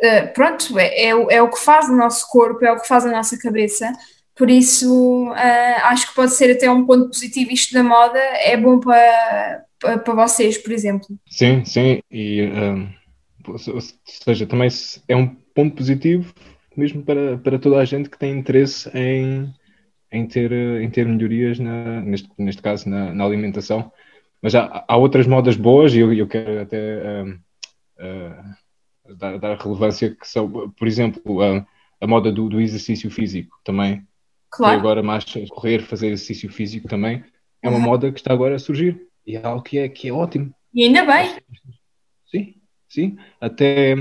eh, 0.00 0.26
pronto, 0.26 0.78
é, 0.78 0.86
é, 0.86 1.08
é, 1.08 1.42
o 1.42 1.50
que 1.50 1.58
faz 1.58 1.88
o 1.88 1.96
nosso 1.96 2.26
corpo, 2.28 2.64
é 2.64 2.72
o 2.72 2.80
que 2.80 2.88
faz 2.88 3.04
a 3.04 3.10
nossa 3.10 3.38
cabeça. 3.38 3.92
Por 4.34 4.48
isso, 4.48 5.28
uh, 5.28 5.84
acho 5.84 6.08
que 6.08 6.14
pode 6.14 6.32
ser 6.32 6.52
até 6.52 6.70
um 6.70 6.86
ponto 6.86 7.08
positivo 7.08 7.52
isto 7.52 7.74
da 7.74 7.82
moda, 7.82 8.18
é 8.18 8.56
bom 8.56 8.80
para, 8.80 9.64
para, 9.78 10.14
vocês, 10.14 10.56
por 10.56 10.72
exemplo. 10.72 11.06
Sim, 11.28 11.62
sim, 11.64 12.00
e 12.10 12.42
um, 12.44 12.88
ou 13.46 13.58
seja, 13.58 14.46
também 14.46 14.68
é 15.06 15.14
um 15.14 15.26
ponto 15.54 15.76
positivo 15.76 16.32
mesmo 16.76 17.02
para, 17.02 17.36
para 17.38 17.58
toda 17.58 17.78
a 17.78 17.84
gente 17.84 18.08
que 18.08 18.18
tem 18.18 18.38
interesse 18.38 18.90
em, 18.94 19.52
em, 20.10 20.26
ter, 20.26 20.52
em 20.52 20.88
ter 20.88 21.06
melhorias, 21.06 21.58
na, 21.58 22.00
neste, 22.00 22.28
neste 22.38 22.62
caso, 22.62 22.88
na, 22.88 23.12
na 23.12 23.24
alimentação. 23.24 23.92
Mas 24.40 24.54
há, 24.54 24.84
há 24.88 24.96
outras 24.96 25.26
modas 25.26 25.56
boas 25.56 25.94
e 25.94 25.98
eu, 25.98 26.12
eu 26.12 26.26
quero 26.26 26.62
até. 26.62 27.22
Uh, 27.98 28.60
dar, 29.16 29.38
dar 29.38 29.58
relevância, 29.58 30.14
que 30.14 30.26
são, 30.26 30.70
por 30.70 30.86
exemplo, 30.86 31.42
a, 31.42 31.66
a 32.00 32.06
moda 32.06 32.32
do, 32.32 32.48
do, 32.48 32.60
exercício 32.60 33.10
físico 33.10 33.58
também. 33.64 34.06
Claro. 34.50 34.74
E 34.74 34.78
agora 34.78 35.02
mais 35.02 35.24
correr, 35.48 35.80
fazer 35.80 36.08
exercício 36.08 36.50
físico 36.50 36.88
também. 36.88 37.24
É 37.62 37.68
uma 37.68 37.78
uhum. 37.78 37.84
moda 37.84 38.10
que 38.10 38.18
está 38.18 38.32
agora 38.32 38.56
a 38.56 38.58
surgir. 38.58 39.00
E 39.26 39.36
é 39.36 39.44
algo 39.44 39.62
que 39.62 39.78
é, 39.78 39.88
que 39.88 40.08
é 40.08 40.12
ótimo. 40.12 40.52
E 40.74 40.84
ainda 40.84 41.04
bem. 41.04 41.36
Sim, 42.26 42.54
sim. 42.88 43.18
Até, 43.40 43.94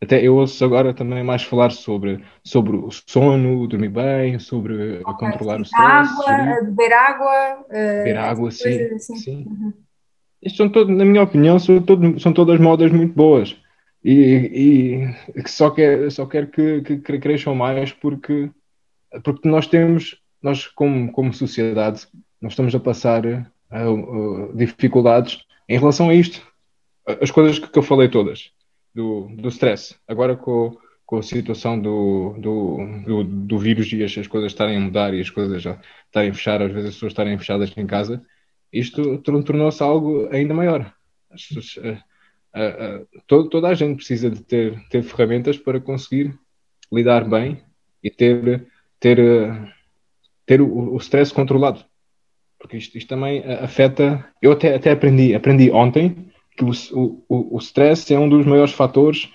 até 0.00 0.26
eu 0.26 0.36
ouço 0.36 0.64
agora 0.64 0.94
também 0.94 1.22
mais 1.22 1.42
falar 1.42 1.70
sobre, 1.70 2.24
sobre 2.44 2.76
o 2.76 2.88
sono, 2.90 3.66
dormir 3.66 3.90
bem, 3.90 4.38
sobre 4.38 5.00
okay. 5.00 5.30
controlar 5.30 5.60
o 5.60 5.62
stress. 5.62 6.10
Água, 6.10 6.62
beber 6.62 6.92
água. 6.92 7.66
Beber 7.68 8.18
água, 8.18 8.50
sim. 8.50 8.94
Assim. 8.94 9.16
sim. 9.16 9.46
Uhum. 9.46 9.72
Isto 10.40 10.56
são 10.56 10.68
todo, 10.68 10.90
na 10.90 11.04
minha 11.04 11.22
opinião, 11.22 11.58
são, 11.58 11.80
todo, 11.80 12.18
são 12.18 12.32
todas 12.32 12.58
modas 12.58 12.90
muito 12.90 13.14
boas 13.14 13.56
e, 14.04 15.14
e 15.36 15.48
só 15.48 15.70
quer, 15.70 16.10
só 16.10 16.26
quer 16.26 16.50
que, 16.50 16.82
que, 16.82 17.18
cresçam 17.18 17.54
mais 17.54 17.92
porque, 17.92 18.50
porque 19.22 19.48
nós 19.48 19.66
temos, 19.66 20.20
nós 20.42 20.66
como, 20.66 21.10
como 21.12 21.32
sociedade, 21.32 22.06
nós 22.40 22.52
estamos 22.52 22.74
a 22.74 22.80
passar 22.80 23.24
uh, 23.24 23.92
uh, 23.92 24.56
dificuldades 24.56 25.38
em 25.68 25.78
relação 25.78 26.08
a 26.08 26.14
isto. 26.14 26.42
As 27.20 27.30
coisas 27.30 27.58
que, 27.58 27.68
que 27.68 27.78
eu 27.78 27.82
falei 27.82 28.08
todas. 28.08 28.52
do, 28.94 29.28
do 29.36 29.48
stress. 29.48 29.96
Agora 30.06 30.36
com, 30.36 30.76
com 31.06 31.18
a 31.18 31.22
situação 31.22 31.80
do, 31.80 32.34
do, 32.38 32.78
do, 33.04 33.24
do 33.24 33.58
vírus 33.58 33.92
e 33.92 34.02
as, 34.04 34.16
as, 34.16 34.26
coisas 34.26 34.52
estarem 34.52 34.76
a 34.76 34.80
mudar 34.80 35.14
e 35.14 35.20
as 35.20 35.30
coisas 35.30 35.62
já 35.62 35.80
estarem 36.06 36.30
a 36.30 36.34
fechar, 36.34 36.62
às 36.62 36.72
vezes 36.72 36.90
as 36.90 36.94
pessoas 36.94 37.12
estarem 37.12 37.38
fechadas 37.38 37.72
em 37.76 37.86
casa, 37.86 38.24
isto 38.72 39.18
tornou-se 39.18 39.82
algo 39.82 40.28
ainda 40.30 40.54
maior. 40.54 40.92
Pessoas, 41.30 41.76
uh, 41.78 42.11
uh, 42.54 43.06
todo, 43.26 43.48
toda 43.48 43.68
a 43.68 43.74
gente 43.74 43.96
precisa 43.96 44.30
de 44.30 44.42
ter, 44.42 44.78
ter 44.88 45.02
ferramentas 45.02 45.58
para 45.58 45.80
conseguir 45.80 46.34
lidar 46.92 47.28
bem 47.28 47.62
e 48.02 48.10
ter, 48.10 48.66
ter, 49.00 49.74
ter 50.46 50.60
o, 50.60 50.94
o 50.94 50.96
stress 50.98 51.32
controlado. 51.32 51.84
Porque 52.58 52.76
isto, 52.76 52.96
isto 52.96 53.08
também 53.08 53.42
afeta. 53.44 54.24
Eu 54.40 54.52
até, 54.52 54.74
até 54.74 54.92
aprendi, 54.92 55.34
aprendi 55.34 55.70
ontem 55.70 56.30
que 56.56 56.64
o, 56.64 56.70
o, 57.28 57.56
o 57.56 57.58
stress 57.58 58.12
é 58.12 58.18
um 58.18 58.28
dos 58.28 58.46
maiores 58.46 58.72
fatores 58.72 59.28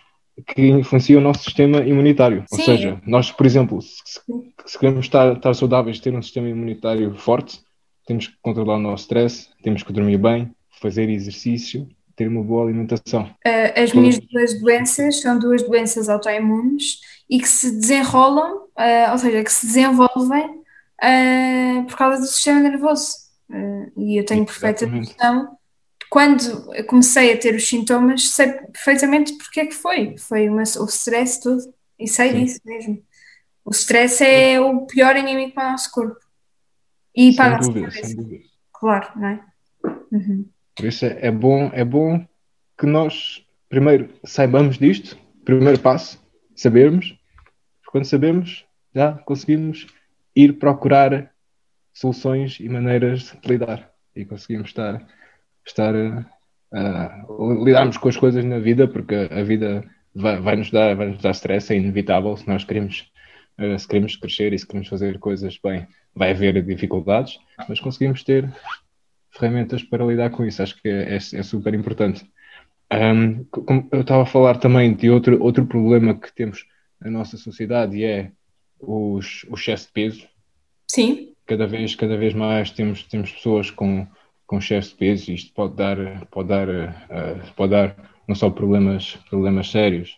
que 0.46 0.68
influencia 0.68 1.18
o 1.18 1.22
nosso 1.22 1.44
sistema 1.44 1.80
imunitário. 1.80 2.46
Sim. 2.48 2.58
Ou 2.58 2.66
seja, 2.66 3.02
nós, 3.06 3.32
por 3.32 3.46
exemplo, 3.46 3.82
se, 3.82 4.22
se 4.66 4.80
queremos 4.80 5.06
estar, 5.06 5.36
estar 5.36 5.54
saudáveis, 5.54 6.00
ter 6.00 6.14
um 6.14 6.22
sistema 6.22 6.48
imunitário 6.48 7.16
forte, 7.16 7.60
temos 8.06 8.28
que 8.28 8.36
controlar 8.42 8.76
o 8.76 8.82
nosso 8.82 9.04
stress, 9.04 9.50
temos 9.64 9.84
que 9.84 9.92
dormir 9.92 10.18
bem, 10.18 10.52
fazer 10.80 11.10
exercício, 11.10 11.90
ter 12.18 12.28
uma 12.28 12.44
boa 12.44 12.64
alimentação. 12.64 13.24
Uh, 13.46 13.82
as 13.82 13.94
minhas 13.94 14.18
duas 14.18 14.60
doenças 14.60 15.22
são 15.22 15.38
duas 15.38 15.62
doenças 15.62 16.10
autoimunes 16.10 17.00
e 17.30 17.40
que 17.40 17.48
se 17.48 17.72
desenrolam, 17.80 18.64
uh, 18.76 19.12
ou 19.12 19.18
seja, 19.20 19.44
que 19.44 19.54
se 19.54 19.68
desenvolvem 19.68 20.46
uh, 20.50 21.86
por 21.88 21.96
causa 21.96 22.20
do 22.20 22.26
sistema 22.26 22.60
nervoso. 22.60 23.12
e 23.96 24.20
eu 24.20 24.26
tenho 24.26 24.46
perfeita 24.46 24.88
noção 24.88 25.58
quando 26.10 26.66
comecei 26.88 27.34
a 27.34 27.38
ter 27.38 27.54
os 27.54 27.68
sintomas, 27.68 28.30
sei 28.30 28.48
perfeitamente 28.54 29.34
porque 29.38 29.60
é 29.60 29.66
que 29.66 29.76
foi. 29.76 30.18
Foi 30.18 30.50
uma, 30.50 30.64
o 30.64 30.86
stress 30.86 31.42
todo. 31.42 31.62
E 32.00 32.08
sei 32.08 32.32
Sim. 32.32 32.44
disso 32.44 32.60
mesmo. 32.66 33.04
O 33.66 33.72
stress 33.72 34.24
é 34.24 34.60
o 34.60 34.86
pior 34.86 35.16
inimigo 35.18 35.54
para 35.54 35.68
o 35.68 35.72
nosso 35.72 35.92
corpo. 35.92 36.20
E 37.16 37.36
para 37.36 37.56
a 37.56 37.58
nossa 37.58 37.92
sem 37.92 38.16
dúvida. 38.16 38.44
Claro, 38.72 39.10
não 39.16 39.28
é? 39.28 39.46
Uhum. 40.12 40.46
Por 40.78 40.86
isso 40.86 41.06
é, 41.06 41.18
é, 41.24 41.32
bom, 41.32 41.70
é 41.74 41.84
bom 41.84 42.24
que 42.78 42.86
nós 42.86 43.44
primeiro 43.68 44.14
saibamos 44.24 44.78
disto, 44.78 45.18
primeiro 45.44 45.80
passo, 45.80 46.24
sabermos. 46.56 47.18
Quando 47.88 48.06
sabemos, 48.06 48.66
já 48.94 49.14
conseguimos 49.14 49.88
ir 50.36 50.54
procurar 50.54 51.32
soluções 51.94 52.60
e 52.60 52.70
maneiras 52.70 53.36
de 53.42 53.50
lidar. 53.50 53.92
E 54.16 54.24
conseguimos 54.24 54.70
estar 54.70 55.06
estar 55.66 55.94
a, 56.74 57.26
lidarmos 57.64 57.98
com 57.98 58.10
as 58.10 58.18
coisas 58.18 58.44
na 58.46 58.60
vida, 58.60 58.88
porque 58.88 59.16
a 59.32 59.44
vida 59.44 59.84
vai, 60.14 60.40
vai, 60.40 60.56
nos 60.56 60.72
dar, 60.72 60.96
vai 60.96 61.08
nos 61.08 61.22
dar 61.22 61.32
stress, 61.32 61.74
é 61.74 61.78
inevitável 61.78 62.36
se 62.38 62.48
nós 62.48 62.64
queremos, 62.64 63.12
uh, 63.60 63.78
se 63.78 63.88
queremos 63.88 64.16
crescer 64.16 64.54
e 64.54 64.60
se 64.60 64.66
queremos 64.66 64.88
fazer 64.88 65.20
coisas 65.20 65.60
bem, 65.62 65.88
vai 66.16 66.32
haver 66.32 66.64
dificuldades, 66.64 67.40
mas 67.68 67.80
conseguimos 67.80 68.24
ter 68.24 68.50
ferramentas 69.38 69.84
para 69.84 70.06
lidar 70.06 70.30
com 70.32 70.46
isso, 70.46 70.62
acho 70.62 70.82
que 70.82 70.88
é, 70.88 71.14
é, 71.14 71.16
é 71.16 71.44
super 71.44 71.74
importante. 71.74 72.28
Um, 72.92 73.44
como 73.46 73.88
eu 73.92 74.02
estava 74.02 74.24
a 74.24 74.26
falar 74.26 74.58
também 74.58 74.94
de 74.94 75.10
outro, 75.10 75.42
outro 75.44 75.66
problema 75.66 76.16
que 76.16 76.34
temos 76.34 76.66
na 77.00 77.12
nossa 77.12 77.38
sociedade 77.38 77.98
e 77.98 78.04
é 78.04 78.32
os, 78.80 79.44
o 79.50 79.56
excesso 79.56 79.88
de 79.88 79.94
peso. 79.94 80.28
Sim. 80.90 81.34
Cada 81.46 81.68
vez, 81.68 81.96
cada 81.96 82.18
vez 82.18 82.34
mais 82.34 82.72
temos, 82.72 83.04
temos 83.04 83.32
pessoas 83.32 83.70
com, 83.70 84.08
com 84.46 84.58
excesso 84.58 84.92
de 84.92 84.96
peso, 84.96 85.32
isto 85.32 85.54
pode 85.54 85.76
dar, 85.76 86.26
pode 86.28 86.50
dar, 86.50 86.68
uh, 86.70 87.54
pode 87.56 87.72
dar 87.72 87.96
não 88.28 88.36
só 88.36 88.50
problemas, 88.50 89.16
problemas 89.30 89.70
sérios, 89.70 90.18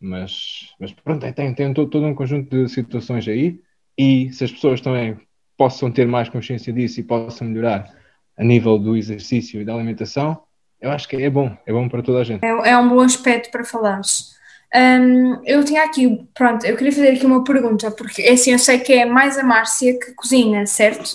mas, 0.00 0.72
mas 0.78 0.92
pronto, 0.92 1.32
tem, 1.32 1.54
tem 1.54 1.74
todo, 1.74 1.90
todo 1.90 2.06
um 2.06 2.14
conjunto 2.14 2.48
de 2.50 2.68
situações 2.68 3.26
aí 3.26 3.60
e 3.96 4.32
se 4.32 4.44
as 4.44 4.52
pessoas 4.52 4.80
também 4.80 5.16
possam 5.56 5.90
ter 5.90 6.06
mais 6.06 6.28
consciência 6.28 6.72
disso 6.72 7.00
e 7.00 7.04
possam 7.04 7.48
melhorar 7.48 8.03
a 8.36 8.44
nível 8.44 8.78
do 8.78 8.96
exercício 8.96 9.60
e 9.60 9.64
da 9.64 9.74
alimentação, 9.74 10.40
eu 10.80 10.90
acho 10.90 11.08
que 11.08 11.16
é 11.16 11.30
bom, 11.30 11.56
é 11.66 11.72
bom 11.72 11.88
para 11.88 12.02
toda 12.02 12.20
a 12.20 12.24
gente. 12.24 12.44
É, 12.44 12.70
é 12.70 12.78
um 12.78 12.88
bom 12.88 13.00
aspecto 13.00 13.50
para 13.50 13.64
falares. 13.64 14.34
Um, 14.74 15.40
eu 15.44 15.64
tinha 15.64 15.84
aqui, 15.84 16.28
pronto, 16.34 16.66
eu 16.66 16.76
queria 16.76 16.92
fazer 16.92 17.10
aqui 17.10 17.24
uma 17.24 17.44
pergunta, 17.44 17.90
porque 17.92 18.22
assim 18.22 18.52
eu 18.52 18.58
sei 18.58 18.80
que 18.80 18.92
é 18.92 19.04
mais 19.04 19.38
a 19.38 19.44
Márcia 19.44 19.98
que 19.98 20.12
cozinha, 20.14 20.66
certo? 20.66 21.10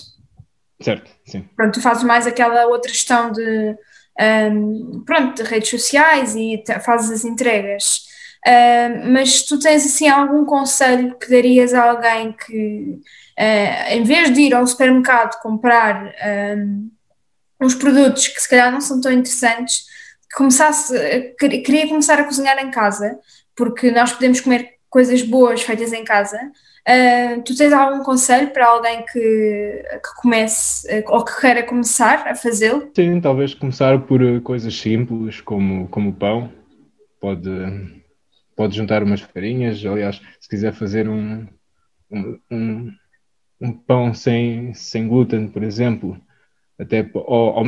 Certo, 0.80 1.10
sim. 1.26 1.44
Pronto, 1.54 1.74
tu 1.74 1.82
fazes 1.82 2.02
mais 2.02 2.26
aquela 2.26 2.66
outra 2.66 2.90
gestão 2.90 3.30
de, 3.30 3.76
um, 4.50 5.02
pronto, 5.04 5.42
de 5.42 5.48
redes 5.48 5.68
sociais 5.68 6.34
e 6.34 6.62
fazes 6.82 7.10
as 7.10 7.24
entregas. 7.24 8.08
Uh, 8.46 9.12
mas 9.12 9.42
tu 9.42 9.58
tens 9.58 9.84
assim 9.84 10.08
algum 10.08 10.46
conselho 10.46 11.14
que 11.18 11.28
darias 11.28 11.74
a 11.74 11.90
alguém 11.90 12.32
que, 12.32 12.98
uh, 13.38 13.92
em 13.92 14.02
vez 14.02 14.32
de 14.32 14.40
ir 14.40 14.54
ao 14.54 14.66
supermercado 14.66 15.38
comprar 15.42 16.14
um, 16.56 16.90
uns 17.60 17.74
produtos 17.74 18.28
que 18.28 18.40
se 18.40 18.48
calhar 18.48 18.72
não 18.72 18.80
são 18.80 19.00
tão 19.00 19.12
interessantes, 19.12 19.84
começasse, 20.34 20.94
queria 21.38 21.88
começar 21.88 22.20
a 22.20 22.24
cozinhar 22.24 22.58
em 22.58 22.70
casa, 22.70 23.18
porque 23.54 23.90
nós 23.90 24.12
podemos 24.12 24.40
comer 24.40 24.74
coisas 24.88 25.22
boas 25.22 25.62
feitas 25.62 25.92
em 25.92 26.04
casa, 26.04 26.38
Uh, 26.88 27.42
tu 27.42 27.54
tens 27.54 27.72
algum 27.72 28.02
conselho 28.02 28.50
para 28.50 28.66
alguém 28.66 29.04
que, 29.04 29.84
que 30.02 30.22
comece 30.22 30.88
uh, 31.00 31.04
ou 31.08 31.24
que 31.24 31.38
queira 31.38 31.62
começar 31.62 32.26
a 32.26 32.34
fazê-lo? 32.34 32.90
Sim, 32.96 33.20
talvez 33.20 33.54
começar 33.54 34.00
por 34.06 34.22
uh, 34.22 34.40
coisas 34.40 34.74
simples 34.74 35.40
como, 35.42 35.88
como 35.88 36.14
pão. 36.14 36.50
Pode, 37.20 37.50
pode 38.56 38.76
juntar 38.76 39.02
umas 39.02 39.20
farinhas. 39.20 39.84
Aliás, 39.84 40.20
se 40.40 40.48
quiser 40.48 40.72
fazer 40.72 41.06
um, 41.06 41.46
um, 42.10 42.40
um, 42.50 42.92
um 43.60 43.72
pão 43.72 44.14
sem, 44.14 44.72
sem 44.72 45.06
glúten, 45.06 45.48
por 45.48 45.62
exemplo, 45.62 46.18
até 46.80 47.08
ou, 47.14 47.54
ou, 47.54 47.64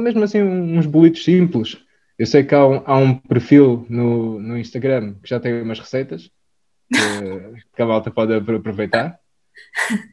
mesmo 0.00 0.22
assim 0.22 0.42
uns 0.42 0.86
bolitos 0.86 1.24
simples. 1.24 1.78
Eu 2.18 2.26
sei 2.26 2.44
que 2.44 2.54
há 2.54 2.66
um, 2.66 2.82
há 2.84 2.96
um 2.98 3.14
perfil 3.16 3.86
no, 3.88 4.38
no 4.38 4.58
Instagram 4.58 5.14
que 5.22 5.28
já 5.30 5.40
tem 5.40 5.62
umas 5.62 5.80
receitas 5.80 6.30
que, 6.92 7.00
que 7.74 7.82
a 7.82 7.86
malta 7.86 8.10
pode 8.10 8.34
aproveitar. 8.34 9.18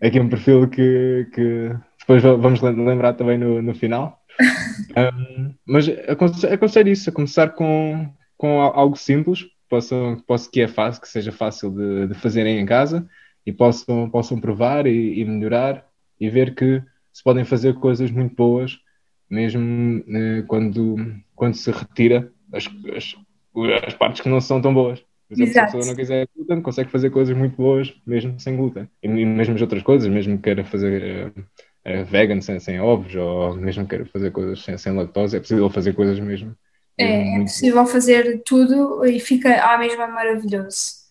Aqui 0.02 0.20
um 0.20 0.30
perfil 0.30 0.70
que, 0.70 1.28
que 1.34 1.72
depois 2.00 2.24
vamos 2.24 2.62
lembrar 2.62 3.14
também 3.14 3.38
no, 3.38 3.62
no 3.62 3.76
final. 3.76 4.22
Um, 4.96 5.54
mas 5.66 5.90
aconselho, 6.08 6.54
aconselho 6.54 6.90
isso, 6.90 7.10
a 7.10 7.14
começar 7.14 7.50
com, 7.50 8.10
com 8.38 8.62
algo 8.62 8.96
simples, 8.96 9.46
possam, 9.70 10.24
posso, 10.26 10.50
que 10.50 10.62
é 10.62 10.68
fácil, 10.68 11.02
que 11.02 11.10
seja 11.10 11.32
fácil 11.32 11.72
de, 11.72 12.08
de 12.08 12.14
fazerem 12.14 12.60
em 12.60 12.66
casa 12.66 13.08
e 13.46 13.52
possam, 13.52 14.10
possam 14.10 14.40
provar 14.40 14.86
e, 14.86 15.20
e, 15.20 15.26
melhorar 15.26 15.86
e 16.20 16.30
ver 16.30 16.56
que 16.56 16.82
se 17.18 17.24
podem 17.24 17.44
fazer 17.44 17.74
coisas 17.74 18.12
muito 18.12 18.36
boas, 18.36 18.78
mesmo 19.28 20.04
eh, 20.08 20.44
quando, 20.46 20.96
quando 21.36 21.56
se 21.56 21.72
retira 21.72 22.32
as, 22.54 22.68
as, 22.96 23.16
as 23.88 23.94
partes 23.96 24.22
que 24.22 24.30
não 24.30 24.40
são 24.40 24.62
tão 24.62 24.72
boas. 24.72 25.00
Por 25.28 25.34
exemplo, 25.34 25.52
Exato. 25.52 25.72
se 25.72 25.76
a 25.76 25.80
pessoa 25.80 25.92
não 25.92 25.96
quiser 26.00 26.28
glúten, 26.36 26.62
consegue 26.62 26.92
fazer 26.92 27.10
coisas 27.10 27.36
muito 27.36 27.58
boas 27.58 27.92
mesmo 28.06 28.40
sem 28.40 28.56
glúten. 28.56 28.88
E 29.02 29.08
mesmo 29.08 29.56
as 29.56 29.62
outras 29.62 29.82
coisas, 29.82 30.08
mesmo 30.08 30.38
que 30.38 30.44
queira 30.44 30.64
fazer 30.64 31.34
uh, 31.36 31.40
uh, 31.40 32.06
vegan 32.06 32.40
sem, 32.40 32.60
sem 32.60 32.80
ovos, 32.80 33.16
ou 33.16 33.56
mesmo 33.56 33.84
que 33.86 33.90
queira 33.90 34.06
fazer 34.06 34.30
coisas 34.30 34.64
sem, 34.64 34.78
sem 34.78 34.94
lactose, 34.94 35.38
é 35.38 35.40
possível 35.40 35.72
fazer 35.72 35.94
coisas 35.94 36.20
mesmo. 36.20 36.56
É, 37.00 37.36
é 37.36 37.40
possível 37.40 37.84
fazer 37.88 38.44
tudo 38.46 39.04
e 39.08 39.20
fica 39.20 39.60
à 39.60 39.76
mesma 39.80 40.06
maravilhoso. 40.06 41.07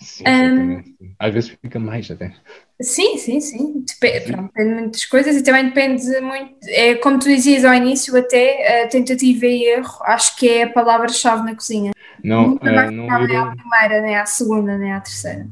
Sim, 0.00 0.24
um, 0.26 0.82
Às 1.18 1.34
vezes 1.34 1.50
fica 1.50 1.78
mais 1.78 2.10
até. 2.10 2.32
Sim, 2.80 3.18
sim, 3.18 3.40
sim. 3.40 3.84
Dep 4.00 4.24
sim. 4.24 4.32
Pronto, 4.32 4.46
depende 4.46 4.74
de 4.74 4.80
muitas 4.80 5.04
coisas 5.04 5.36
e 5.36 5.42
também 5.42 5.66
depende 5.66 6.20
muito. 6.20 6.56
É, 6.68 6.94
como 6.94 7.18
tu 7.18 7.26
dizias 7.26 7.64
ao 7.64 7.74
início, 7.74 8.16
até 8.16 8.84
a 8.84 8.88
tentativa 8.88 9.44
e 9.44 9.64
erro, 9.64 9.98
acho 10.02 10.36
que 10.36 10.48
é 10.48 10.62
a 10.62 10.70
palavra-chave 10.70 11.42
na 11.42 11.54
cozinha. 11.54 11.92
Não, 12.24 12.58
é, 12.62 12.90
não 12.90 13.04
ir... 13.24 13.36
à 13.36 13.54
primeira, 13.54 14.00
nem 14.00 14.16
à 14.16 14.24
segunda, 14.24 14.78
nem 14.78 14.92
à 14.92 15.00
terceira. 15.00 15.46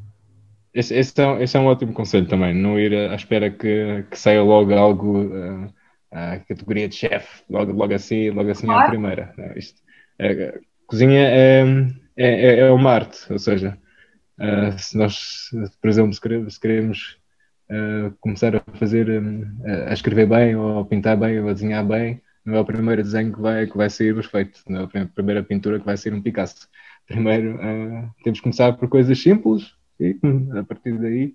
Esse, 0.72 0.94
esse, 0.94 1.20
é, 1.20 1.42
esse 1.42 1.56
é 1.56 1.60
um 1.60 1.66
ótimo 1.66 1.92
conselho 1.92 2.26
também, 2.26 2.54
não 2.54 2.78
ir 2.78 2.94
à 2.94 3.14
espera 3.14 3.50
que, 3.50 4.04
que 4.10 4.18
saia 4.18 4.42
logo 4.42 4.72
algo, 4.72 5.24
uh, 5.24 5.74
a 6.10 6.38
categoria 6.38 6.88
de 6.88 6.94
chefe, 6.94 7.42
logo, 7.50 7.72
logo 7.72 7.92
assim, 7.92 8.30
logo 8.30 8.50
assim 8.50 8.66
claro. 8.66 8.86
à 8.86 8.88
primeira. 8.88 9.34
Não, 9.36 9.52
isto, 9.56 9.80
é, 10.18 10.58
cozinha 10.86 11.20
é, 11.20 11.62
é, 12.16 12.46
é, 12.46 12.58
é 12.60 12.70
uma 12.70 12.92
arte, 12.92 13.30
ou 13.30 13.38
seja, 13.38 13.76
uh, 14.38 14.78
se 14.78 14.96
nós, 14.96 15.50
por 15.80 15.88
exemplo, 15.88 16.12
se 16.12 16.20
queremos, 16.20 16.54
se 16.54 16.60
queremos 16.60 17.18
uh, 17.70 18.14
começar 18.20 18.56
a 18.56 18.60
fazer, 18.74 19.08
um, 19.10 19.44
a 19.88 19.92
escrever 19.92 20.26
bem, 20.26 20.56
ou 20.56 20.80
a 20.80 20.84
pintar 20.84 21.16
bem, 21.16 21.40
ou 21.40 21.48
a 21.48 21.52
desenhar 21.52 21.86
bem, 21.86 22.20
não 22.44 22.54
é 22.54 22.60
o 22.60 22.64
primeiro 22.64 23.02
desenho 23.02 23.32
que 23.32 23.40
vai, 23.40 23.66
que 23.66 23.76
vai 23.76 23.90
sair 23.90 24.14
perfeito, 24.14 24.60
não 24.68 24.88
é 24.92 25.00
a 25.00 25.06
primeira 25.06 25.42
pintura 25.42 25.78
que 25.78 25.84
vai 25.84 25.96
ser 25.96 26.14
um 26.14 26.22
Picasso. 26.22 26.68
Primeiro 27.06 27.58
temos 28.22 28.38
que 28.38 28.42
começar 28.42 28.72
por 28.74 28.88
coisas 28.88 29.18
simples 29.18 29.74
e 30.00 30.16
a 30.58 30.62
partir 30.62 30.92
daí 30.98 31.34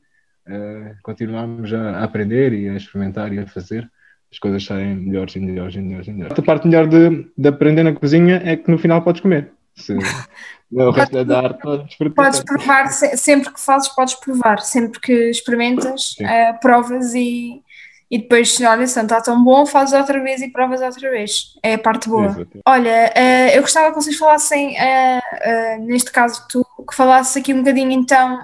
continuarmos 1.04 1.74
a 1.74 2.04
aprender 2.04 2.54
e 2.54 2.70
a 2.70 2.76
experimentar 2.76 3.32
e 3.34 3.40
a 3.40 3.48
fazer 3.48 3.90
as 4.34 4.40
coisas 4.40 4.66
saem 4.66 4.96
melhores 4.96 5.36
e 5.36 5.40
melhores 5.40 5.76
e 5.76 5.80
melhores 5.80 6.08
e 6.08 6.12
melhores. 6.12 6.40
A 6.40 6.42
parte 6.42 6.68
melhor 6.68 6.88
de, 6.88 7.28
de 7.38 7.48
aprender 7.48 7.84
na 7.84 7.94
cozinha 7.94 8.42
é 8.44 8.58
que 8.58 8.70
no 8.70 8.80
final 8.80 9.04
podes 9.04 9.22
comer. 9.22 9.52
Se, 9.76 9.96
o 10.76 10.92
resto 10.92 11.18
é 11.18 11.26
podes, 11.54 11.96
podes 12.16 12.40
provar, 12.44 12.88
sempre 12.90 13.54
que 13.54 13.60
fazes, 13.60 13.90
podes 13.90 14.16
provar, 14.16 14.60
sempre 14.62 15.00
que 15.00 15.30
experimentas, 15.30 16.16
uh, 16.20 16.60
provas 16.60 17.14
e, 17.14 17.62
e 18.10 18.18
depois, 18.18 18.60
olha, 18.62 18.88
se 18.88 18.96
não 18.98 19.04
está 19.04 19.22
tão 19.22 19.44
bom, 19.44 19.66
fazes 19.66 19.94
outra 19.94 20.22
vez 20.22 20.42
e 20.42 20.50
provas 20.50 20.82
outra 20.82 21.12
vez. 21.12 21.56
É 21.62 21.76
a 21.76 21.80
parte 21.80 22.10
boa. 22.10 22.26
Exato. 22.26 22.60
Olha, 22.66 23.14
uh, 23.16 23.56
eu 23.56 23.62
gostava 23.62 23.90
que 23.90 24.02
vocês 24.02 24.18
falassem, 24.18 24.76
uh, 24.76 25.86
neste 25.86 26.12
caso 26.12 26.46
tu, 26.50 26.66
que 26.90 26.96
falasses 26.96 27.38
aqui 27.38 27.54
um 27.54 27.60
bocadinho 27.60 27.92
então 27.92 28.40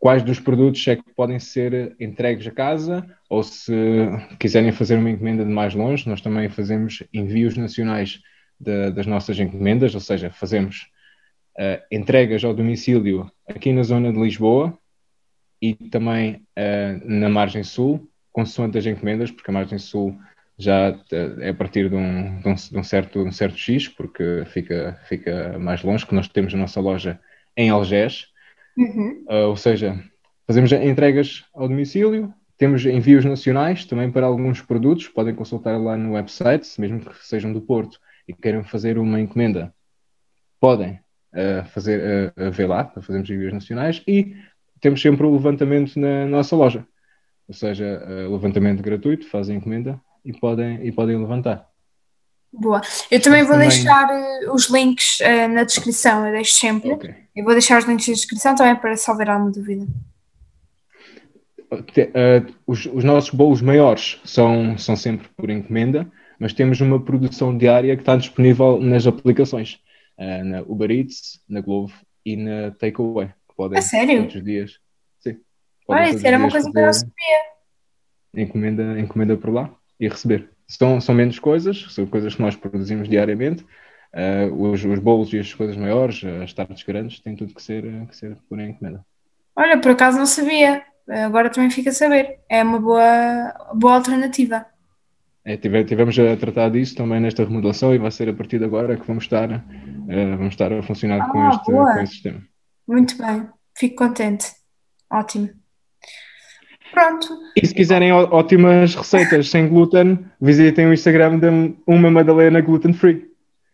quais 0.00 0.22
dos 0.22 0.40
produtos 0.40 0.84
é 0.88 0.96
que 0.96 1.14
podem 1.14 1.38
ser 1.38 1.94
entregues 2.00 2.46
a 2.46 2.50
casa 2.50 3.06
ou 3.28 3.42
se 3.42 3.72
quiserem 4.38 4.72
fazer 4.72 4.96
uma 4.96 5.10
encomenda 5.10 5.44
de 5.44 5.50
mais 5.50 5.74
longe, 5.74 6.08
nós 6.08 6.22
também 6.22 6.48
fazemos 6.48 7.02
envios 7.12 7.54
nacionais 7.56 8.18
de, 8.58 8.90
das 8.90 9.06
nossas 9.06 9.38
encomendas, 9.38 9.94
ou 9.94 10.00
seja, 10.00 10.30
fazemos 10.30 10.88
uh, 11.58 11.84
entregas 11.92 12.42
ao 12.42 12.54
domicílio 12.54 13.30
aqui 13.46 13.72
na 13.74 13.82
zona 13.82 14.10
de 14.10 14.18
Lisboa 14.18 14.76
e 15.60 15.74
também 15.74 16.46
uh, 16.58 17.00
na 17.04 17.28
margem 17.28 17.62
sul, 17.62 18.10
consoante 18.32 18.78
as 18.78 18.86
encomendas, 18.86 19.30
porque 19.30 19.50
a 19.50 19.54
margem 19.54 19.78
sul 19.78 20.18
já 20.56 20.90
eh, 21.10 21.34
é 21.40 21.48
a 21.48 21.54
partir 21.54 21.88
de 21.88 21.96
um, 21.96 22.38
de 22.38 22.48
um, 22.48 22.54
de 22.54 22.78
um 22.78 22.82
certo, 22.82 23.18
um 23.20 23.32
certo 23.32 23.56
X, 23.56 23.88
porque 23.88 24.44
fica, 24.46 25.00
fica 25.08 25.58
mais 25.58 25.82
longe, 25.82 26.06
que 26.06 26.14
nós 26.14 26.28
temos 26.28 26.52
a 26.52 26.56
nossa 26.56 26.80
loja 26.80 27.18
em 27.56 27.70
Algés, 27.70 28.26
Uhum. 28.76 29.24
Uh, 29.28 29.48
ou 29.48 29.56
seja, 29.56 30.02
fazemos 30.46 30.72
entregas 30.72 31.44
ao 31.54 31.68
domicílio, 31.68 32.32
temos 32.56 32.84
envios 32.84 33.24
nacionais 33.24 33.84
também 33.84 34.10
para 34.10 34.26
alguns 34.26 34.60
produtos, 34.60 35.08
podem 35.08 35.34
consultar 35.34 35.80
lá 35.80 35.96
no 35.96 36.12
website, 36.12 36.68
mesmo 36.78 37.00
que 37.00 37.26
sejam 37.26 37.52
do 37.52 37.60
Porto 37.60 37.98
e 38.28 38.34
queiram 38.34 38.62
fazer 38.62 38.98
uma 38.98 39.20
encomenda, 39.20 39.74
podem 40.60 41.00
uh, 41.32 41.64
fazer, 41.70 42.32
uh, 42.36 42.50
ver 42.50 42.66
lá, 42.66 42.84
fazemos 42.84 43.30
envios 43.30 43.52
nacionais 43.52 44.02
e 44.06 44.36
temos 44.80 45.00
sempre 45.00 45.24
o 45.24 45.32
levantamento 45.32 45.98
na 45.98 46.26
nossa 46.26 46.54
loja, 46.54 46.86
ou 47.48 47.54
seja, 47.54 48.02
uh, 48.06 48.30
levantamento 48.30 48.82
gratuito, 48.82 49.26
fazem 49.28 49.56
encomenda 49.56 50.00
e 50.24 50.32
podem, 50.32 50.86
e 50.86 50.92
podem 50.92 51.16
levantar. 51.16 51.69
Boa. 52.52 52.80
Eu 53.10 53.20
também 53.20 53.42
vou 53.42 53.52
também... 53.52 53.68
deixar 53.68 54.08
uh, 54.08 54.52
os 54.52 54.68
links 54.68 55.20
uh, 55.20 55.48
na 55.48 55.64
descrição, 55.64 56.26
eu 56.26 56.32
deixo 56.32 56.54
sempre. 56.54 56.92
Okay. 56.92 57.14
Eu 57.34 57.44
vou 57.44 57.52
deixar 57.52 57.78
os 57.78 57.84
links 57.84 58.08
na 58.08 58.14
descrição 58.14 58.54
também 58.54 58.74
para 58.76 58.94
houver 59.08 59.30
alguma 59.30 59.52
dúvida. 59.52 59.86
Uh, 61.72 62.52
os, 62.66 62.86
os, 62.86 63.04
nossos 63.04 63.30
bolos 63.30 63.62
maiores 63.62 64.20
são, 64.24 64.76
são 64.76 64.96
sempre 64.96 65.28
por 65.36 65.48
encomenda, 65.48 66.10
mas 66.40 66.52
temos 66.52 66.80
uma 66.80 67.00
produção 67.00 67.56
diária 67.56 67.94
que 67.94 68.02
está 68.02 68.16
disponível 68.16 68.80
nas 68.80 69.06
aplicações, 69.06 69.78
na 70.18 70.62
Uber 70.62 70.90
Eats, 70.90 71.40
na 71.48 71.60
Glovo 71.60 71.94
e 72.24 72.36
na 72.36 72.72
Takeaway. 72.72 73.30
Podem, 73.56 73.78
a 73.78 73.82
sério? 73.82 74.22
Todos 74.22 74.36
os 74.36 74.44
dias. 74.44 74.78
Sim. 75.20 75.36
Olha, 75.86 76.08
isso 76.08 76.26
era 76.26 76.38
uma 76.38 76.50
coisa 76.50 76.70
que 76.70 76.78
eu 76.78 76.82
não 76.82 76.92
sabia. 76.92 77.14
Encomenda, 78.34 78.98
encomenda 78.98 79.36
por 79.36 79.50
lá 79.50 79.70
e 79.98 80.08
receber. 80.08 80.50
São, 80.70 81.00
são 81.00 81.14
menos 81.14 81.38
coisas, 81.38 81.86
são 81.90 82.06
coisas 82.06 82.36
que 82.36 82.42
nós 82.42 82.54
produzimos 82.54 83.08
diariamente. 83.08 83.66
Uh, 84.14 84.70
os, 84.70 84.84
os 84.84 84.98
bolos 84.98 85.32
e 85.32 85.38
as 85.38 85.52
coisas 85.52 85.76
maiores, 85.76 86.22
as 86.42 86.52
tardes 86.52 86.82
grandes, 86.82 87.20
têm 87.20 87.36
tudo 87.36 87.54
que 87.54 87.62
ser, 87.62 87.84
que 88.06 88.16
ser 88.16 88.36
por 88.48 88.58
encomenda. 88.58 89.04
Olha, 89.54 89.80
por 89.80 89.92
acaso 89.92 90.18
não 90.18 90.26
sabia, 90.26 90.82
agora 91.08 91.50
também 91.50 91.70
fica 91.70 91.90
a 91.90 91.92
saber. 91.92 92.38
É 92.48 92.62
uma 92.62 92.80
boa, 92.80 93.54
boa 93.74 93.94
alternativa. 93.94 94.66
É, 95.44 95.56
tivemos 95.56 96.18
a 96.18 96.36
tratar 96.36 96.70
disso 96.70 96.94
também 96.94 97.20
nesta 97.20 97.44
remodelação 97.44 97.94
e 97.94 97.98
vai 97.98 98.10
ser 98.10 98.28
a 98.28 98.34
partir 98.34 98.58
de 98.58 98.64
agora 98.64 98.96
que 98.96 99.06
vamos 99.06 99.24
estar, 99.24 99.50
uh, 99.50 100.36
vamos 100.36 100.54
estar 100.54 100.72
a 100.72 100.82
funcionar 100.82 101.20
ah, 101.22 101.28
com, 101.30 101.48
este, 101.48 101.64
com 101.64 102.00
este 102.00 102.14
sistema. 102.14 102.42
Muito 102.86 103.16
bem, 103.18 103.48
fico 103.76 103.96
contente. 103.96 104.52
Ótimo. 105.10 105.59
Pronto. 106.92 107.38
E 107.56 107.66
se 107.66 107.74
quiserem 107.74 108.12
ótimas 108.12 108.94
receitas 108.94 109.48
sem 109.48 109.68
glúten, 109.68 110.18
visitem 110.40 110.86
o 110.86 110.92
Instagram 110.92 111.38
de 111.38 111.74
uma 111.86 112.10
Madalena 112.10 112.60
Gluten 112.60 112.92
Free. 112.92 113.30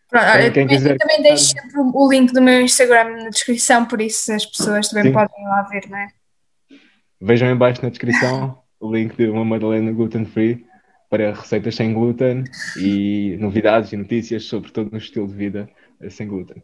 Pronto, 0.08 0.24
eu, 0.24 0.52
também, 0.52 0.66
quiser... 0.68 0.96
também 0.98 1.22
deixo 1.22 1.46
sempre 1.46 1.72
o 1.76 2.10
link 2.10 2.32
do 2.32 2.40
meu 2.40 2.60
Instagram 2.60 3.24
na 3.24 3.28
descrição, 3.28 3.84
por 3.84 4.00
isso 4.00 4.32
as 4.32 4.46
pessoas 4.46 4.88
também 4.88 5.04
Sim. 5.06 5.12
podem 5.12 5.44
ir 5.44 5.48
lá 5.48 5.62
ver, 5.62 5.88
não 5.88 5.98
é? 5.98 6.08
Vejam 7.20 7.50
em 7.50 7.56
baixo 7.56 7.82
na 7.82 7.88
descrição 7.88 8.58
o 8.78 8.92
link 8.92 9.16
de 9.16 9.28
uma 9.28 9.44
Madalena 9.44 9.90
Gluten 9.90 10.24
Free 10.24 10.64
para 11.10 11.32
receitas 11.32 11.74
sem 11.74 11.92
glúten 11.92 12.44
e 12.78 13.36
novidades 13.40 13.92
e 13.92 13.96
notícias 13.96 14.44
sobre 14.44 14.70
todo 14.70 14.92
o 14.92 14.96
estilo 14.96 15.26
de 15.26 15.34
vida 15.34 15.68
sem 16.10 16.26
glúten. 16.26 16.62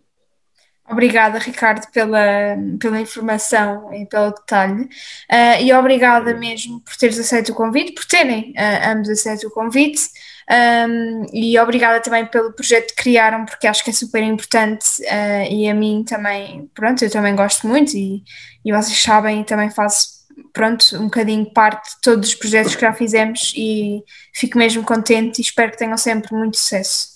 Obrigada, 0.90 1.38
Ricardo, 1.38 1.86
pela, 1.92 2.56
pela 2.78 3.00
informação 3.00 3.92
e 3.94 4.04
pelo 4.04 4.30
detalhe. 4.30 4.82
Uh, 4.82 5.62
e 5.62 5.72
obrigada 5.72 6.34
mesmo 6.34 6.80
por 6.80 6.96
teres 6.96 7.18
aceito 7.18 7.52
o 7.52 7.54
convite, 7.54 7.92
por 7.92 8.04
terem 8.04 8.50
uh, 8.50 8.90
ambos 8.90 9.08
aceito 9.08 9.46
o 9.46 9.50
convite. 9.50 10.02
Um, 10.50 11.24
e 11.32 11.58
obrigada 11.58 12.00
também 12.00 12.26
pelo 12.26 12.52
projeto 12.52 12.94
que 12.94 13.02
criaram, 13.02 13.44
porque 13.46 13.66
acho 13.66 13.82
que 13.84 13.90
é 13.90 13.92
super 13.92 14.22
importante 14.22 15.02
uh, 15.02 15.50
e 15.50 15.68
a 15.68 15.74
mim 15.74 16.04
também, 16.06 16.68
pronto, 16.74 17.02
eu 17.02 17.10
também 17.10 17.34
gosto 17.36 17.66
muito 17.66 17.96
e, 17.96 18.22
e 18.64 18.72
vocês 18.72 19.00
sabem, 19.00 19.44
também 19.44 19.70
faço, 19.70 20.08
pronto, 20.52 20.84
um 20.96 21.04
bocadinho 21.04 21.50
parte 21.52 21.94
de 21.94 22.00
todos 22.02 22.30
os 22.30 22.34
projetos 22.34 22.74
que 22.74 22.80
já 22.80 22.92
fizemos 22.92 23.54
e 23.56 24.02
fico 24.34 24.58
mesmo 24.58 24.82
contente 24.82 25.38
e 25.38 25.42
espero 25.42 25.70
que 25.70 25.78
tenham 25.78 25.96
sempre 25.96 26.34
muito 26.34 26.56
sucesso. 26.58 27.11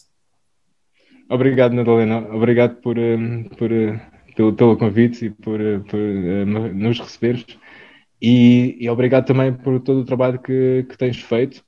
Obrigado, 1.28 1.74
Madalena. 1.74 2.18
Obrigado 2.34 2.76
por, 2.76 2.98
um, 2.98 3.44
por, 3.44 3.72
uh, 3.72 4.00
pelo, 4.36 4.52
pelo 4.54 4.76
convite 4.76 5.26
e 5.26 5.30
por, 5.30 5.60
uh, 5.60 5.84
por 5.84 5.98
nos 5.98 7.00
receberes. 7.00 7.44
E, 8.22 8.76
e, 8.80 8.88
obrigado 8.88 9.26
também 9.26 9.52
por 9.52 9.80
todo 9.80 10.00
o 10.00 10.04
trabalho 10.04 10.38
que, 10.38 10.86
que 10.88 10.96
tens 10.96 11.20
feito. 11.20 11.64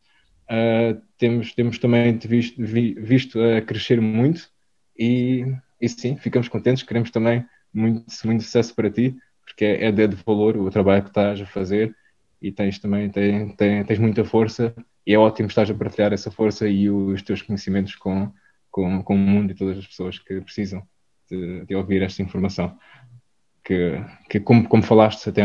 Uh, 0.50 1.00
temos, 1.18 1.54
temos 1.54 1.78
também 1.78 2.16
te 2.16 2.28
visto, 2.28 2.62
vi, 2.64 2.94
visto 2.94 3.38
a 3.40 3.60
crescer 3.60 4.00
muito 4.00 4.48
e, 4.96 5.44
e 5.80 5.88
sim, 5.88 6.16
ficamos 6.16 6.48
contentes. 6.48 6.84
Queremos 6.84 7.10
também 7.10 7.44
muito, 7.74 8.06
muito 8.24 8.44
sucesso 8.44 8.74
para 8.74 8.90
ti, 8.90 9.16
porque 9.44 9.64
é, 9.64 9.86
é 9.86 9.92
de 9.92 10.16
valor 10.24 10.56
o 10.56 10.70
trabalho 10.70 11.02
que 11.02 11.10
estás 11.10 11.40
a 11.40 11.46
fazer 11.46 11.94
e 12.40 12.52
tens 12.52 12.78
também 12.78 13.10
tens, 13.10 13.54
tens, 13.56 13.86
tens 13.86 13.98
muita 13.98 14.24
força 14.24 14.72
e 15.04 15.12
é 15.12 15.18
ótimo 15.18 15.48
estás 15.48 15.68
a 15.68 15.74
partilhar 15.74 16.12
essa 16.12 16.30
força 16.30 16.68
e 16.68 16.88
os 16.88 17.20
teus 17.22 17.42
conhecimentos 17.42 17.96
com, 17.96 18.32
com, 18.70 19.02
com 19.02 19.14
o 19.14 19.18
mundo 19.18 19.50
e 19.52 19.54
todas 19.54 19.78
as 19.78 19.86
pessoas 19.86 20.18
que 20.18 20.40
precisam 20.40 20.82
de, 21.30 21.64
de 21.64 21.74
ouvir 21.74 22.02
esta 22.02 22.22
informação. 22.22 22.76
Que, 23.64 24.02
que 24.30 24.40
como, 24.40 24.66
como 24.66 24.82
falaste 24.82 25.28
até 25.28 25.42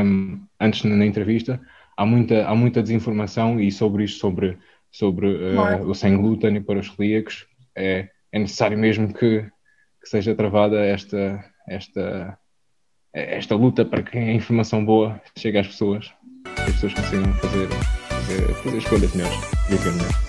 antes 0.59 0.83
na, 0.83 0.95
na 0.95 1.05
entrevista, 1.05 1.59
há 1.97 2.05
muita, 2.05 2.47
há 2.47 2.55
muita 2.55 2.81
desinformação 2.81 3.59
e 3.59 3.71
sobre 3.71 4.05
isto, 4.05 4.19
sobre, 4.19 4.57
sobre 4.91 5.27
uh, 5.27 5.87
o 5.87 5.93
sem 5.93 6.15
glúten 6.15 6.55
e 6.55 6.61
para 6.61 6.79
os 6.79 6.87
celíacos, 6.87 7.45
é, 7.75 8.09
é 8.31 8.39
necessário 8.39 8.77
mesmo 8.77 9.13
que, 9.13 9.41
que 10.01 10.09
seja 10.09 10.35
travada 10.35 10.79
esta, 10.85 11.43
esta, 11.67 12.37
esta 13.13 13.55
luta 13.55 13.85
para 13.85 14.03
que 14.03 14.17
a 14.17 14.33
informação 14.33 14.85
boa 14.85 15.21
chegue 15.37 15.57
às 15.57 15.67
pessoas 15.67 16.13
e 16.45 16.61
as 16.61 16.73
pessoas 16.73 16.93
consigam 16.93 17.33
fazer, 17.35 17.67
fazer, 17.67 18.53
fazer 18.63 18.77
escolhas 18.77 19.15
melhores, 19.15 19.37
viver 19.69 19.91
melhor. 19.91 20.22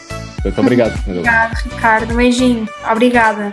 Muito 0.45 0.61
obrigado. 0.61 0.95
Obrigado, 1.07 1.55
Ricardo. 1.65 2.15
Beijinho. 2.15 2.69
Obrigada. 2.91 3.51